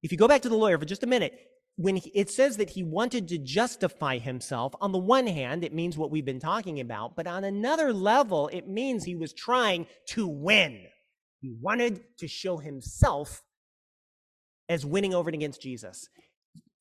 if 0.03 0.11
you 0.11 0.19
go 0.19 0.27
back 0.27 0.43
to 0.43 0.49
the 0.49 0.57
lawyer 0.57 0.79
for 0.79 0.87
just 0.87 1.03
a 1.03 1.07
minute, 1.07 1.39
when 1.77 1.97
he, 1.97 2.11
it 2.15 2.31
says 2.31 2.59
that 2.59 2.71
he 2.71 2.83
wanted 2.83 3.29
to 3.29 3.39
justify 3.39 4.19
himself, 4.19 4.75
on 4.81 4.93
the 4.93 4.99
one 4.99 5.27
hand, 5.27 5.65
it 5.65 5.73
means 5.73 5.97
what 5.97 6.11
we've 6.11 6.25
been 6.25 6.41
talking 6.41 6.81
about, 6.81 7.17
but 7.17 7.27
on 7.27 7.45
another 7.45 7.93
level, 7.93 8.49
it 8.49 8.69
means 8.69 9.05
he 9.05 9.17
was 9.17 9.33
trying 9.33 9.87
to 10.09 10.27
win. 10.27 10.87
He 11.41 11.55
wanted 11.61 12.03
to 12.19 12.29
show 12.29 12.59
himself 12.59 13.43
as 14.69 14.87
winning 14.87 15.15
over 15.15 15.31
against 15.31 15.63
Jesus. 15.63 16.09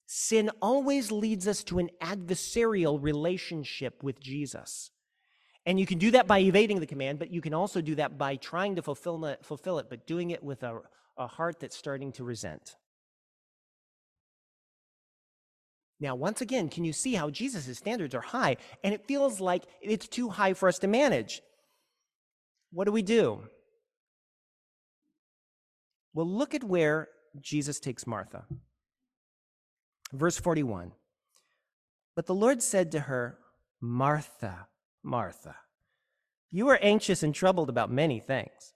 Sin 0.08 0.51
always 0.62 1.12
leads 1.12 1.47
us 1.47 1.63
to 1.63 1.80
an 1.80 1.89
adversarial 2.01 3.01
relationship 3.01 4.04
with 4.04 4.19
Jesus. 4.19 4.91
And 5.65 5.80
you 5.80 5.86
can 5.86 5.99
do 5.99 6.12
that 6.12 6.27
by 6.27 6.39
evading 6.39 6.80
the 6.80 6.88
command, 6.88 7.17
but 7.17 7.32
you 7.32 7.39
can 7.39 7.54
also 7.54 7.82
do 7.82 7.95
that 7.95 8.17
by 8.17 8.36
trying 8.36 8.75
to 8.75 8.82
fulfill 8.82 9.25
it, 9.25 9.45
fulfill 9.45 9.80
it 9.80 9.88
but 9.89 10.06
doing 10.06 10.32
it 10.32 10.43
with 10.43 10.63
a, 10.63 10.82
a 11.17 11.27
heart 11.27 11.60
that's 11.60 11.77
starting 11.77 12.12
to 12.13 12.23
resent. 12.23 12.75
Now, 16.01 16.15
once 16.15 16.41
again, 16.41 16.67
can 16.67 16.83
you 16.83 16.93
see 16.93 17.13
how 17.13 17.29
Jesus' 17.29 17.77
standards 17.77 18.15
are 18.15 18.21
high 18.21 18.57
and 18.83 18.91
it 18.91 19.05
feels 19.05 19.39
like 19.39 19.65
it's 19.81 20.07
too 20.07 20.29
high 20.29 20.53
for 20.53 20.67
us 20.67 20.79
to 20.79 20.87
manage? 20.87 21.43
What 22.71 22.85
do 22.85 22.91
we 22.91 23.03
do? 23.03 23.43
Well, 26.13 26.25
look 26.25 26.55
at 26.55 26.63
where 26.63 27.07
Jesus 27.39 27.79
takes 27.79 28.07
Martha. 28.07 28.45
Verse 30.11 30.39
41 30.39 30.91
But 32.15 32.25
the 32.25 32.33
Lord 32.33 32.63
said 32.63 32.91
to 32.91 33.01
her, 33.01 33.37
Martha, 33.79 34.67
Martha, 35.03 35.55
You 36.49 36.67
are 36.69 36.79
anxious 36.81 37.21
and 37.21 37.33
troubled 37.33 37.69
about 37.69 37.91
many 37.91 38.19
things, 38.19 38.73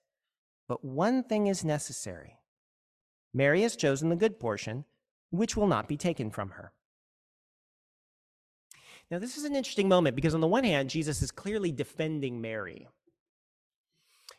but 0.68 0.86
one 0.86 1.24
thing 1.24 1.48
is 1.48 1.66
necessary. 1.66 2.38
Mary 3.34 3.64
has 3.64 3.76
chosen 3.76 4.10
the 4.10 4.16
good 4.16 4.40
portion, 4.40 4.86
which 5.32 5.58
will 5.58 5.68
not 5.68 5.88
be 5.88 5.98
taken 5.98 6.30
from 6.30 6.52
her. 6.52 6.72
Now, 9.12 9.20
this 9.20 9.38
is 9.38 9.44
an 9.44 9.56
interesting 9.56 9.88
moment 9.88 10.16
because, 10.16 10.34
on 10.34 10.42
the 10.42 10.48
one 10.48 10.64
hand, 10.64 10.90
Jesus 10.90 11.22
is 11.22 11.32
clearly 11.32 11.72
defending 11.72 12.42
Mary. 12.42 12.88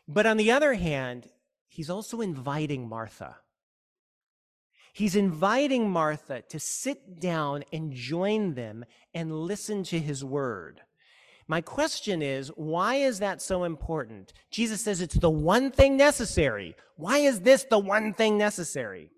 But 0.07 0.25
on 0.25 0.37
the 0.37 0.51
other 0.51 0.73
hand, 0.73 1.27
he's 1.67 1.89
also 1.89 2.21
inviting 2.21 2.87
Martha. 2.87 3.37
He's 4.93 5.15
inviting 5.15 5.89
Martha 5.89 6.41
to 6.49 6.59
sit 6.59 7.19
down 7.19 7.63
and 7.71 7.93
join 7.93 8.55
them 8.55 8.83
and 9.13 9.31
listen 9.31 9.83
to 9.83 9.99
his 9.99 10.23
word. 10.23 10.81
My 11.47 11.61
question 11.61 12.21
is, 12.21 12.49
why 12.55 12.95
is 12.95 13.19
that 13.19 13.41
so 13.41 13.63
important? 13.63 14.33
Jesus 14.51 14.81
says 14.81 14.99
it's 14.99 15.19
the 15.19 15.29
one 15.29 15.71
thing 15.71 15.95
necessary. 15.95 16.75
Why 16.95 17.19
is 17.19 17.41
this 17.41 17.63
the 17.69 17.79
one 17.79 18.13
thing 18.13 18.37
necessary? 18.37 19.11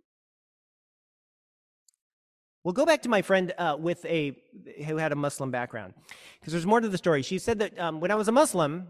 We'll 2.70 2.76
go 2.76 2.86
back 2.86 3.02
to 3.02 3.10
my 3.10 3.24
friend 3.24 3.52
uh, 3.58 3.78
with 3.80 4.06
a 4.06 4.38
who 4.86 4.98
had 4.98 5.12
a 5.12 5.16
Muslim 5.16 5.50
background, 5.50 5.96
because 6.40 6.54
there's 6.54 6.68
more 6.68 6.80
to 6.80 6.88
the 6.88 7.00
story. 7.00 7.24
She 7.24 7.40
said 7.40 7.58
that 7.58 7.80
um, 7.80 8.00
when 8.00 8.12
I 8.12 8.14
was 8.14 8.28
a 8.28 8.32
Muslim, 8.32 8.90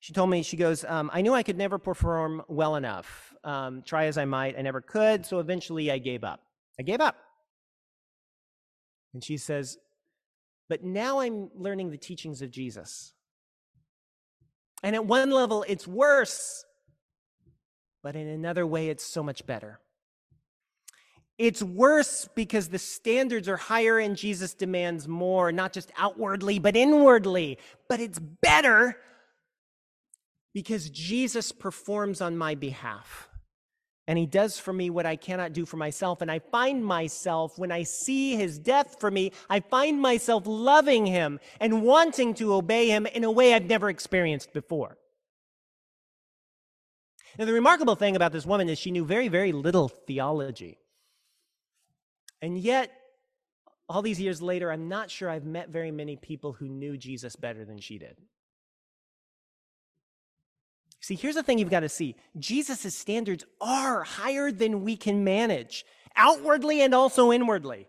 she 0.00 0.12
told 0.12 0.28
me 0.28 0.42
she 0.42 0.56
goes, 0.56 0.84
um, 0.84 1.08
I 1.12 1.20
knew 1.20 1.32
I 1.32 1.44
could 1.44 1.56
never 1.56 1.78
perform 1.78 2.42
well 2.48 2.74
enough. 2.74 3.32
Um, 3.44 3.84
try 3.86 4.06
as 4.06 4.18
I 4.18 4.24
might, 4.24 4.58
I 4.58 4.62
never 4.62 4.80
could. 4.80 5.24
So 5.24 5.38
eventually, 5.38 5.88
I 5.88 5.98
gave 5.98 6.24
up. 6.24 6.40
I 6.80 6.82
gave 6.82 7.00
up. 7.00 7.14
And 9.14 9.22
she 9.22 9.36
says, 9.36 9.78
but 10.68 10.82
now 10.82 11.20
I'm 11.20 11.48
learning 11.54 11.92
the 11.92 11.98
teachings 11.98 12.42
of 12.42 12.50
Jesus. 12.50 13.12
And 14.82 14.96
at 14.96 15.06
one 15.06 15.30
level, 15.30 15.64
it's 15.68 15.86
worse, 15.86 16.64
but 18.02 18.16
in 18.16 18.26
another 18.26 18.66
way, 18.66 18.88
it's 18.88 19.04
so 19.04 19.22
much 19.22 19.46
better. 19.46 19.78
It's 21.38 21.62
worse 21.62 22.28
because 22.34 22.68
the 22.68 22.78
standards 22.78 23.48
are 23.48 23.58
higher 23.58 23.98
and 23.98 24.16
Jesus 24.16 24.54
demands 24.54 25.06
more, 25.06 25.52
not 25.52 25.72
just 25.72 25.92
outwardly, 25.98 26.58
but 26.58 26.76
inwardly. 26.76 27.58
But 27.88 28.00
it's 28.00 28.18
better 28.18 28.96
because 30.54 30.88
Jesus 30.88 31.52
performs 31.52 32.22
on 32.22 32.38
my 32.38 32.54
behalf. 32.54 33.28
And 34.08 34.18
he 34.18 34.24
does 34.24 34.58
for 34.58 34.72
me 34.72 34.88
what 34.88 35.04
I 35.04 35.16
cannot 35.16 35.52
do 35.52 35.66
for 35.66 35.76
myself. 35.76 36.22
And 36.22 36.30
I 36.30 36.38
find 36.38 36.82
myself, 36.82 37.58
when 37.58 37.72
I 37.72 37.82
see 37.82 38.36
his 38.36 38.58
death 38.58 38.96
for 39.00 39.10
me, 39.10 39.32
I 39.50 39.60
find 39.60 40.00
myself 40.00 40.44
loving 40.46 41.04
him 41.04 41.40
and 41.60 41.82
wanting 41.82 42.32
to 42.34 42.54
obey 42.54 42.88
him 42.88 43.04
in 43.04 43.24
a 43.24 43.30
way 43.30 43.52
I've 43.52 43.66
never 43.66 43.90
experienced 43.90 44.52
before. 44.54 44.96
Now, 47.38 47.44
the 47.44 47.52
remarkable 47.52 47.96
thing 47.96 48.16
about 48.16 48.32
this 48.32 48.46
woman 48.46 48.70
is 48.70 48.78
she 48.78 48.92
knew 48.92 49.04
very, 49.04 49.28
very 49.28 49.52
little 49.52 49.88
theology. 49.88 50.78
And 52.46 52.56
yet, 52.56 52.92
all 53.88 54.02
these 54.02 54.20
years 54.20 54.40
later, 54.40 54.70
I'm 54.70 54.86
not 54.86 55.10
sure 55.10 55.28
I've 55.28 55.44
met 55.44 55.68
very 55.68 55.90
many 55.90 56.14
people 56.14 56.52
who 56.52 56.68
knew 56.68 56.96
Jesus 56.96 57.34
better 57.34 57.64
than 57.64 57.80
she 57.80 57.98
did. 57.98 58.16
See, 61.00 61.16
here's 61.16 61.34
the 61.34 61.42
thing 61.42 61.58
you've 61.58 61.70
got 61.70 61.80
to 61.80 61.88
see 61.88 62.14
Jesus' 62.38 62.94
standards 62.94 63.44
are 63.60 64.04
higher 64.04 64.52
than 64.52 64.84
we 64.84 64.96
can 64.96 65.24
manage, 65.24 65.84
outwardly 66.14 66.82
and 66.82 66.94
also 66.94 67.32
inwardly. 67.32 67.88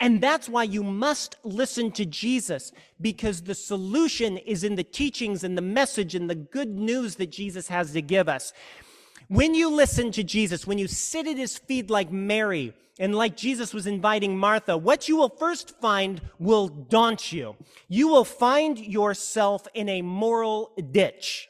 And 0.00 0.20
that's 0.20 0.48
why 0.48 0.64
you 0.64 0.82
must 0.82 1.36
listen 1.44 1.92
to 1.92 2.04
Jesus, 2.04 2.72
because 3.00 3.42
the 3.42 3.54
solution 3.54 4.38
is 4.38 4.64
in 4.64 4.74
the 4.74 4.82
teachings 4.82 5.44
and 5.44 5.56
the 5.56 5.62
message 5.62 6.16
and 6.16 6.28
the 6.28 6.34
good 6.34 6.70
news 6.70 7.14
that 7.14 7.30
Jesus 7.30 7.68
has 7.68 7.92
to 7.92 8.02
give 8.02 8.28
us. 8.28 8.52
When 9.28 9.54
you 9.54 9.70
listen 9.70 10.12
to 10.12 10.22
Jesus, 10.22 10.66
when 10.66 10.78
you 10.78 10.86
sit 10.86 11.26
at 11.26 11.36
his 11.36 11.58
feet 11.58 11.90
like 11.90 12.12
Mary, 12.12 12.74
and 12.98 13.14
like 13.14 13.36
Jesus 13.36 13.74
was 13.74 13.86
inviting 13.86 14.38
Martha, 14.38 14.76
what 14.76 15.08
you 15.08 15.16
will 15.16 15.28
first 15.28 15.78
find 15.80 16.20
will 16.38 16.68
daunt 16.68 17.32
you. 17.32 17.56
You 17.88 18.08
will 18.08 18.24
find 18.24 18.78
yourself 18.78 19.66
in 19.74 19.88
a 19.88 20.02
moral 20.02 20.72
ditch 20.90 21.48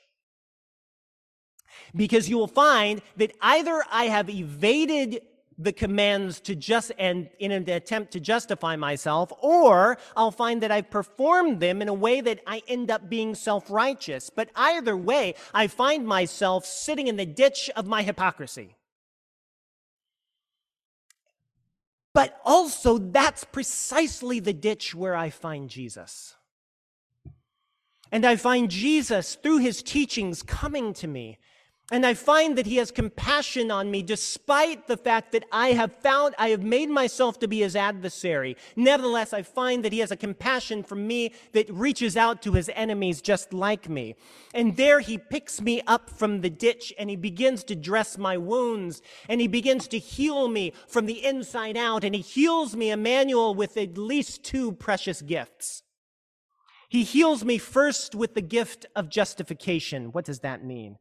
because 1.94 2.28
you 2.28 2.36
will 2.36 2.48
find 2.48 3.00
that 3.16 3.32
either 3.40 3.82
I 3.90 4.04
have 4.04 4.28
evaded 4.28 5.22
the 5.58 5.72
commands 5.72 6.40
to 6.40 6.54
just 6.54 6.92
and 6.98 7.30
in 7.38 7.50
an 7.50 7.68
attempt 7.70 8.12
to 8.12 8.20
justify 8.20 8.76
myself, 8.76 9.32
or 9.40 9.96
I'll 10.14 10.30
find 10.30 10.62
that 10.62 10.70
I've 10.70 10.90
performed 10.90 11.60
them 11.60 11.80
in 11.80 11.88
a 11.88 11.94
way 11.94 12.20
that 12.20 12.40
I 12.46 12.62
end 12.68 12.90
up 12.90 13.08
being 13.08 13.34
self-righteous. 13.34 14.30
But 14.30 14.50
either 14.54 14.96
way, 14.96 15.34
I 15.54 15.66
find 15.66 16.06
myself 16.06 16.66
sitting 16.66 17.06
in 17.06 17.16
the 17.16 17.26
ditch 17.26 17.70
of 17.74 17.86
my 17.86 18.02
hypocrisy. 18.02 18.76
But 22.12 22.40
also, 22.44 22.98
that's 22.98 23.44
precisely 23.44 24.40
the 24.40 24.54
ditch 24.54 24.94
where 24.94 25.14
I 25.14 25.30
find 25.30 25.68
Jesus. 25.68 26.34
And 28.12 28.24
I 28.24 28.36
find 28.36 28.70
Jesus 28.70 29.34
through 29.34 29.58
his 29.58 29.82
teachings 29.82 30.42
coming 30.42 30.94
to 30.94 31.06
me 31.06 31.38
and 31.92 32.04
I 32.04 32.14
find 32.14 32.58
that 32.58 32.66
he 32.66 32.76
has 32.76 32.90
compassion 32.90 33.70
on 33.70 33.92
me 33.92 34.02
despite 34.02 34.88
the 34.88 34.96
fact 34.96 35.30
that 35.32 35.44
I 35.52 35.68
have 35.68 35.92
found, 35.92 36.34
I 36.36 36.48
have 36.48 36.64
made 36.64 36.90
myself 36.90 37.38
to 37.38 37.48
be 37.48 37.60
his 37.60 37.76
adversary. 37.76 38.56
Nevertheless, 38.74 39.32
I 39.32 39.42
find 39.42 39.84
that 39.84 39.92
he 39.92 40.00
has 40.00 40.10
a 40.10 40.16
compassion 40.16 40.82
for 40.82 40.96
me 40.96 41.32
that 41.52 41.70
reaches 41.72 42.16
out 42.16 42.42
to 42.42 42.52
his 42.52 42.68
enemies 42.74 43.20
just 43.20 43.52
like 43.52 43.88
me. 43.88 44.16
And 44.52 44.76
there 44.76 44.98
he 44.98 45.16
picks 45.16 45.60
me 45.60 45.80
up 45.86 46.10
from 46.10 46.40
the 46.40 46.50
ditch 46.50 46.92
and 46.98 47.08
he 47.08 47.14
begins 47.14 47.62
to 47.64 47.76
dress 47.76 48.18
my 48.18 48.36
wounds 48.36 49.00
and 49.28 49.40
he 49.40 49.46
begins 49.46 49.86
to 49.88 49.98
heal 49.98 50.48
me 50.48 50.72
from 50.88 51.06
the 51.06 51.24
inside 51.24 51.76
out 51.76 52.02
and 52.02 52.16
he 52.16 52.20
heals 52.20 52.74
me, 52.74 52.90
Emmanuel, 52.90 53.54
with 53.54 53.76
at 53.76 53.96
least 53.96 54.42
two 54.42 54.72
precious 54.72 55.22
gifts. 55.22 55.84
He 56.88 57.04
heals 57.04 57.44
me 57.44 57.58
first 57.58 58.16
with 58.16 58.34
the 58.34 58.42
gift 58.42 58.86
of 58.96 59.08
justification. 59.08 60.10
What 60.10 60.24
does 60.24 60.40
that 60.40 60.64
mean? 60.64 60.98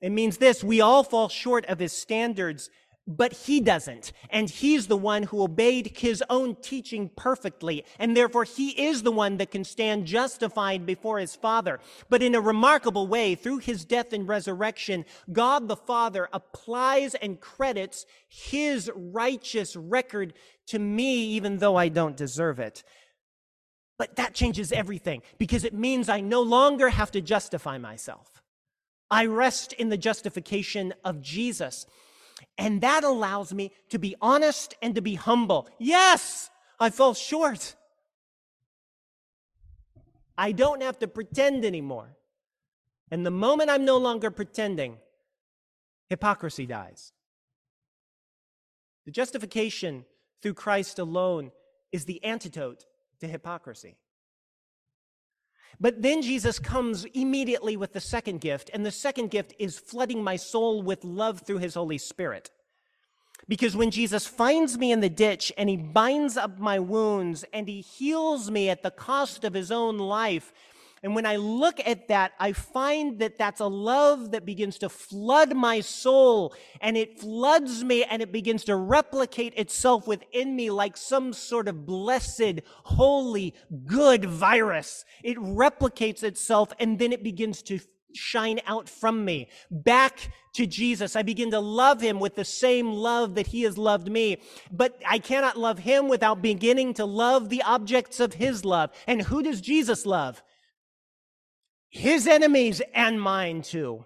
It 0.00 0.10
means 0.10 0.38
this 0.38 0.62
we 0.62 0.80
all 0.80 1.02
fall 1.02 1.28
short 1.28 1.66
of 1.66 1.78
his 1.78 1.92
standards, 1.92 2.70
but 3.08 3.32
he 3.32 3.60
doesn't. 3.60 4.12
And 4.28 4.50
he's 4.50 4.86
the 4.86 4.96
one 4.96 5.24
who 5.24 5.42
obeyed 5.42 5.96
his 5.96 6.22
own 6.28 6.56
teaching 6.56 7.10
perfectly. 7.16 7.84
And 7.98 8.14
therefore, 8.14 8.44
he 8.44 8.70
is 8.70 9.02
the 9.02 9.10
one 9.10 9.38
that 9.38 9.50
can 9.50 9.64
stand 9.64 10.06
justified 10.06 10.84
before 10.84 11.18
his 11.18 11.34
Father. 11.34 11.80
But 12.10 12.22
in 12.22 12.34
a 12.34 12.40
remarkable 12.40 13.06
way, 13.06 13.34
through 13.34 13.58
his 13.58 13.86
death 13.86 14.12
and 14.12 14.28
resurrection, 14.28 15.06
God 15.32 15.68
the 15.68 15.76
Father 15.76 16.28
applies 16.32 17.14
and 17.14 17.40
credits 17.40 18.04
his 18.28 18.90
righteous 18.94 19.74
record 19.74 20.34
to 20.66 20.78
me, 20.78 21.24
even 21.28 21.58
though 21.58 21.76
I 21.76 21.88
don't 21.88 22.16
deserve 22.16 22.60
it. 22.60 22.84
But 23.96 24.16
that 24.16 24.34
changes 24.34 24.70
everything 24.70 25.22
because 25.38 25.64
it 25.64 25.74
means 25.74 26.08
I 26.08 26.20
no 26.20 26.42
longer 26.42 26.90
have 26.90 27.10
to 27.12 27.20
justify 27.20 27.78
myself. 27.78 28.37
I 29.10 29.26
rest 29.26 29.72
in 29.72 29.88
the 29.88 29.96
justification 29.96 30.94
of 31.04 31.22
Jesus. 31.22 31.86
And 32.56 32.80
that 32.82 33.04
allows 33.04 33.52
me 33.54 33.72
to 33.90 33.98
be 33.98 34.16
honest 34.20 34.76
and 34.82 34.94
to 34.94 35.00
be 35.00 35.14
humble. 35.14 35.68
Yes, 35.78 36.50
I 36.78 36.90
fall 36.90 37.14
short. 37.14 37.74
I 40.36 40.52
don't 40.52 40.82
have 40.82 40.98
to 41.00 41.08
pretend 41.08 41.64
anymore. 41.64 42.16
And 43.10 43.24
the 43.24 43.30
moment 43.30 43.70
I'm 43.70 43.84
no 43.84 43.96
longer 43.96 44.30
pretending, 44.30 44.98
hypocrisy 46.08 46.66
dies. 46.66 47.12
The 49.06 49.10
justification 49.10 50.04
through 50.42 50.54
Christ 50.54 50.98
alone 50.98 51.50
is 51.90 52.04
the 52.04 52.22
antidote 52.22 52.84
to 53.20 53.26
hypocrisy. 53.26 53.96
But 55.80 56.02
then 56.02 56.22
Jesus 56.22 56.58
comes 56.58 57.04
immediately 57.06 57.76
with 57.76 57.92
the 57.92 58.00
second 58.00 58.40
gift, 58.40 58.70
and 58.74 58.84
the 58.84 58.90
second 58.90 59.30
gift 59.30 59.54
is 59.58 59.78
flooding 59.78 60.22
my 60.22 60.36
soul 60.36 60.82
with 60.82 61.04
love 61.04 61.40
through 61.40 61.58
his 61.58 61.74
Holy 61.74 61.98
Spirit. 61.98 62.50
Because 63.46 63.76
when 63.76 63.90
Jesus 63.90 64.26
finds 64.26 64.76
me 64.76 64.92
in 64.92 65.00
the 65.00 65.08
ditch 65.08 65.52
and 65.56 65.68
he 65.68 65.76
binds 65.76 66.36
up 66.36 66.58
my 66.58 66.78
wounds 66.78 67.44
and 67.52 67.68
he 67.68 67.80
heals 67.80 68.50
me 68.50 68.68
at 68.68 68.82
the 68.82 68.90
cost 68.90 69.44
of 69.44 69.54
his 69.54 69.70
own 69.70 69.96
life, 69.98 70.52
and 71.02 71.14
when 71.14 71.26
I 71.26 71.36
look 71.36 71.80
at 71.84 72.08
that, 72.08 72.32
I 72.38 72.52
find 72.52 73.18
that 73.20 73.38
that's 73.38 73.60
a 73.60 73.66
love 73.66 74.32
that 74.32 74.44
begins 74.44 74.78
to 74.78 74.88
flood 74.88 75.54
my 75.54 75.80
soul 75.80 76.54
and 76.80 76.96
it 76.96 77.20
floods 77.20 77.84
me 77.84 78.04
and 78.04 78.20
it 78.20 78.32
begins 78.32 78.64
to 78.64 78.76
replicate 78.76 79.54
itself 79.56 80.06
within 80.06 80.56
me 80.56 80.70
like 80.70 80.96
some 80.96 81.32
sort 81.32 81.68
of 81.68 81.86
blessed, 81.86 82.60
holy, 82.84 83.54
good 83.86 84.24
virus. 84.24 85.04
It 85.22 85.36
replicates 85.38 86.22
itself 86.22 86.72
and 86.80 86.98
then 86.98 87.12
it 87.12 87.22
begins 87.22 87.62
to 87.64 87.78
shine 88.14 88.58
out 88.66 88.88
from 88.88 89.24
me 89.24 89.48
back 89.70 90.30
to 90.54 90.66
Jesus. 90.66 91.14
I 91.14 91.22
begin 91.22 91.50
to 91.52 91.60
love 91.60 92.00
him 92.00 92.18
with 92.18 92.34
the 92.34 92.44
same 92.44 92.92
love 92.92 93.34
that 93.36 93.48
he 93.48 93.62
has 93.62 93.78
loved 93.78 94.10
me. 94.10 94.38
But 94.72 95.00
I 95.06 95.18
cannot 95.18 95.56
love 95.56 95.78
him 95.78 96.08
without 96.08 96.42
beginning 96.42 96.94
to 96.94 97.04
love 97.04 97.48
the 97.48 97.62
objects 97.62 98.18
of 98.18 98.34
his 98.34 98.64
love. 98.64 98.90
And 99.06 99.22
who 99.22 99.42
does 99.42 99.60
Jesus 99.60 100.04
love? 100.06 100.42
His 101.90 102.26
enemies 102.26 102.82
and 102.94 103.20
mine 103.20 103.62
too. 103.62 104.04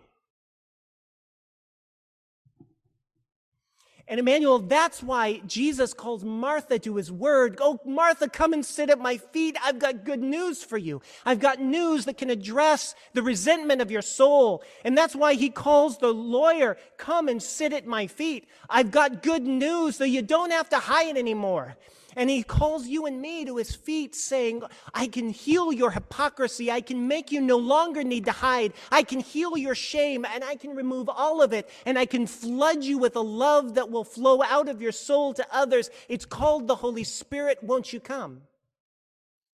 And 4.09 4.21
Emmanuel, 4.21 4.59
that's 4.59 5.03
why 5.03 5.39
Jesus 5.47 5.95
calls 5.95 6.23
Martha 6.23 6.79
to 6.81 6.97
his 6.97 7.11
word. 7.11 7.57
Oh, 7.63 7.81
Martha, 7.87 8.29
come 8.29 8.53
and 8.53 8.63
sit 8.67 8.91
at 8.91 8.99
my 8.99 9.17
feet. 9.17 9.57
I've 9.65 9.79
got 9.79 10.05
good 10.05 10.21
news 10.21 10.63
for 10.63 10.77
you. 10.77 11.01
I've 11.25 11.41
got 11.41 11.61
news 11.61 12.05
that 12.05 12.19
can 12.19 12.29
address 12.29 12.95
the 13.15 13.23
resentment 13.23 13.81
of 13.81 13.91
your 13.91 14.03
soul. 14.03 14.65
And 14.85 14.99
that's 14.99 15.17
why 15.17 15.35
he 15.35 15.49
calls 15.49 15.97
the 15.97 16.13
lawyer, 16.13 16.77
come 16.99 17.29
and 17.29 17.43
sit 17.43 17.73
at 17.73 17.87
my 17.87 18.07
feet. 18.07 18.49
I've 18.69 18.91
got 18.91 19.23
good 19.23 19.45
news 19.45 19.97
so 19.97 20.05
you 20.05 20.21
don't 20.21 20.51
have 20.51 20.69
to 20.71 20.79
hide 20.79 21.17
anymore. 21.17 21.77
And 22.17 22.29
he 22.29 22.43
calls 22.43 22.87
you 22.87 23.07
and 23.07 23.21
me 23.21 23.45
to 23.45 23.57
his 23.57 23.75
feet, 23.75 24.15
saying, 24.15 24.63
I 24.95 25.07
can 25.07 25.31
heal 25.31 25.73
your 25.73 25.91
hypocrisy. 25.91 26.71
I 26.71 26.81
can 26.81 27.09
make 27.09 27.33
you 27.33 27.41
no 27.41 27.57
longer 27.57 28.05
need 28.05 28.25
to 28.27 28.33
hide. 28.33 28.75
I 28.91 29.03
can 29.03 29.21
heal 29.21 29.57
your 29.57 29.75
shame, 29.75 30.25
and 30.25 30.45
I 30.45 30.57
can 30.57 30.75
remove 30.75 31.09
all 31.09 31.43
of 31.43 31.53
it. 31.53 31.69
And 31.87 31.99
I 31.99 32.07
can 32.07 32.27
flood 32.27 32.85
you 32.85 32.99
with 32.99 33.17
a 33.17 33.21
love 33.21 33.75
that 33.75 33.91
will 33.91 34.05
flow 34.05 34.43
out 34.43 34.69
of 34.69 34.83
your 34.83 34.93
soul 34.93 35.35
to 35.35 35.47
others. 35.51 35.91
It's 36.09 36.27
called 36.27 36.69
the 36.69 36.77
Holy 36.77 37.05
Spirit. 37.05 37.59
Won't 37.63 37.93
you 37.93 38.01
come? 38.01 38.43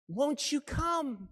Won't 0.09 0.53
you 0.53 0.61
come? 0.61 1.29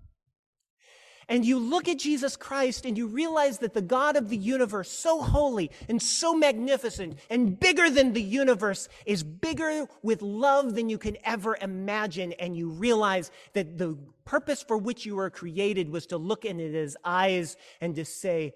And 1.28 1.44
you 1.44 1.58
look 1.58 1.88
at 1.88 1.98
Jesus 1.98 2.36
Christ 2.36 2.84
and 2.86 2.96
you 2.96 3.08
realize 3.08 3.58
that 3.58 3.74
the 3.74 3.82
God 3.82 4.16
of 4.16 4.28
the 4.28 4.36
universe, 4.36 4.88
so 4.88 5.22
holy 5.22 5.72
and 5.88 6.00
so 6.00 6.34
magnificent 6.34 7.18
and 7.28 7.58
bigger 7.58 7.90
than 7.90 8.12
the 8.12 8.22
universe, 8.22 8.88
is 9.06 9.24
bigger 9.24 9.88
with 10.02 10.22
love 10.22 10.76
than 10.76 10.88
you 10.88 10.98
can 10.98 11.16
ever 11.24 11.56
imagine. 11.60 12.32
And 12.34 12.56
you 12.56 12.68
realize 12.68 13.32
that 13.54 13.76
the 13.76 13.98
purpose 14.24 14.62
for 14.62 14.78
which 14.78 15.04
you 15.04 15.16
were 15.16 15.30
created 15.30 15.90
was 15.90 16.06
to 16.06 16.16
look 16.16 16.44
into 16.44 16.64
his 16.64 16.96
eyes 17.04 17.56
and 17.80 17.96
to 17.96 18.04
say, 18.04 18.54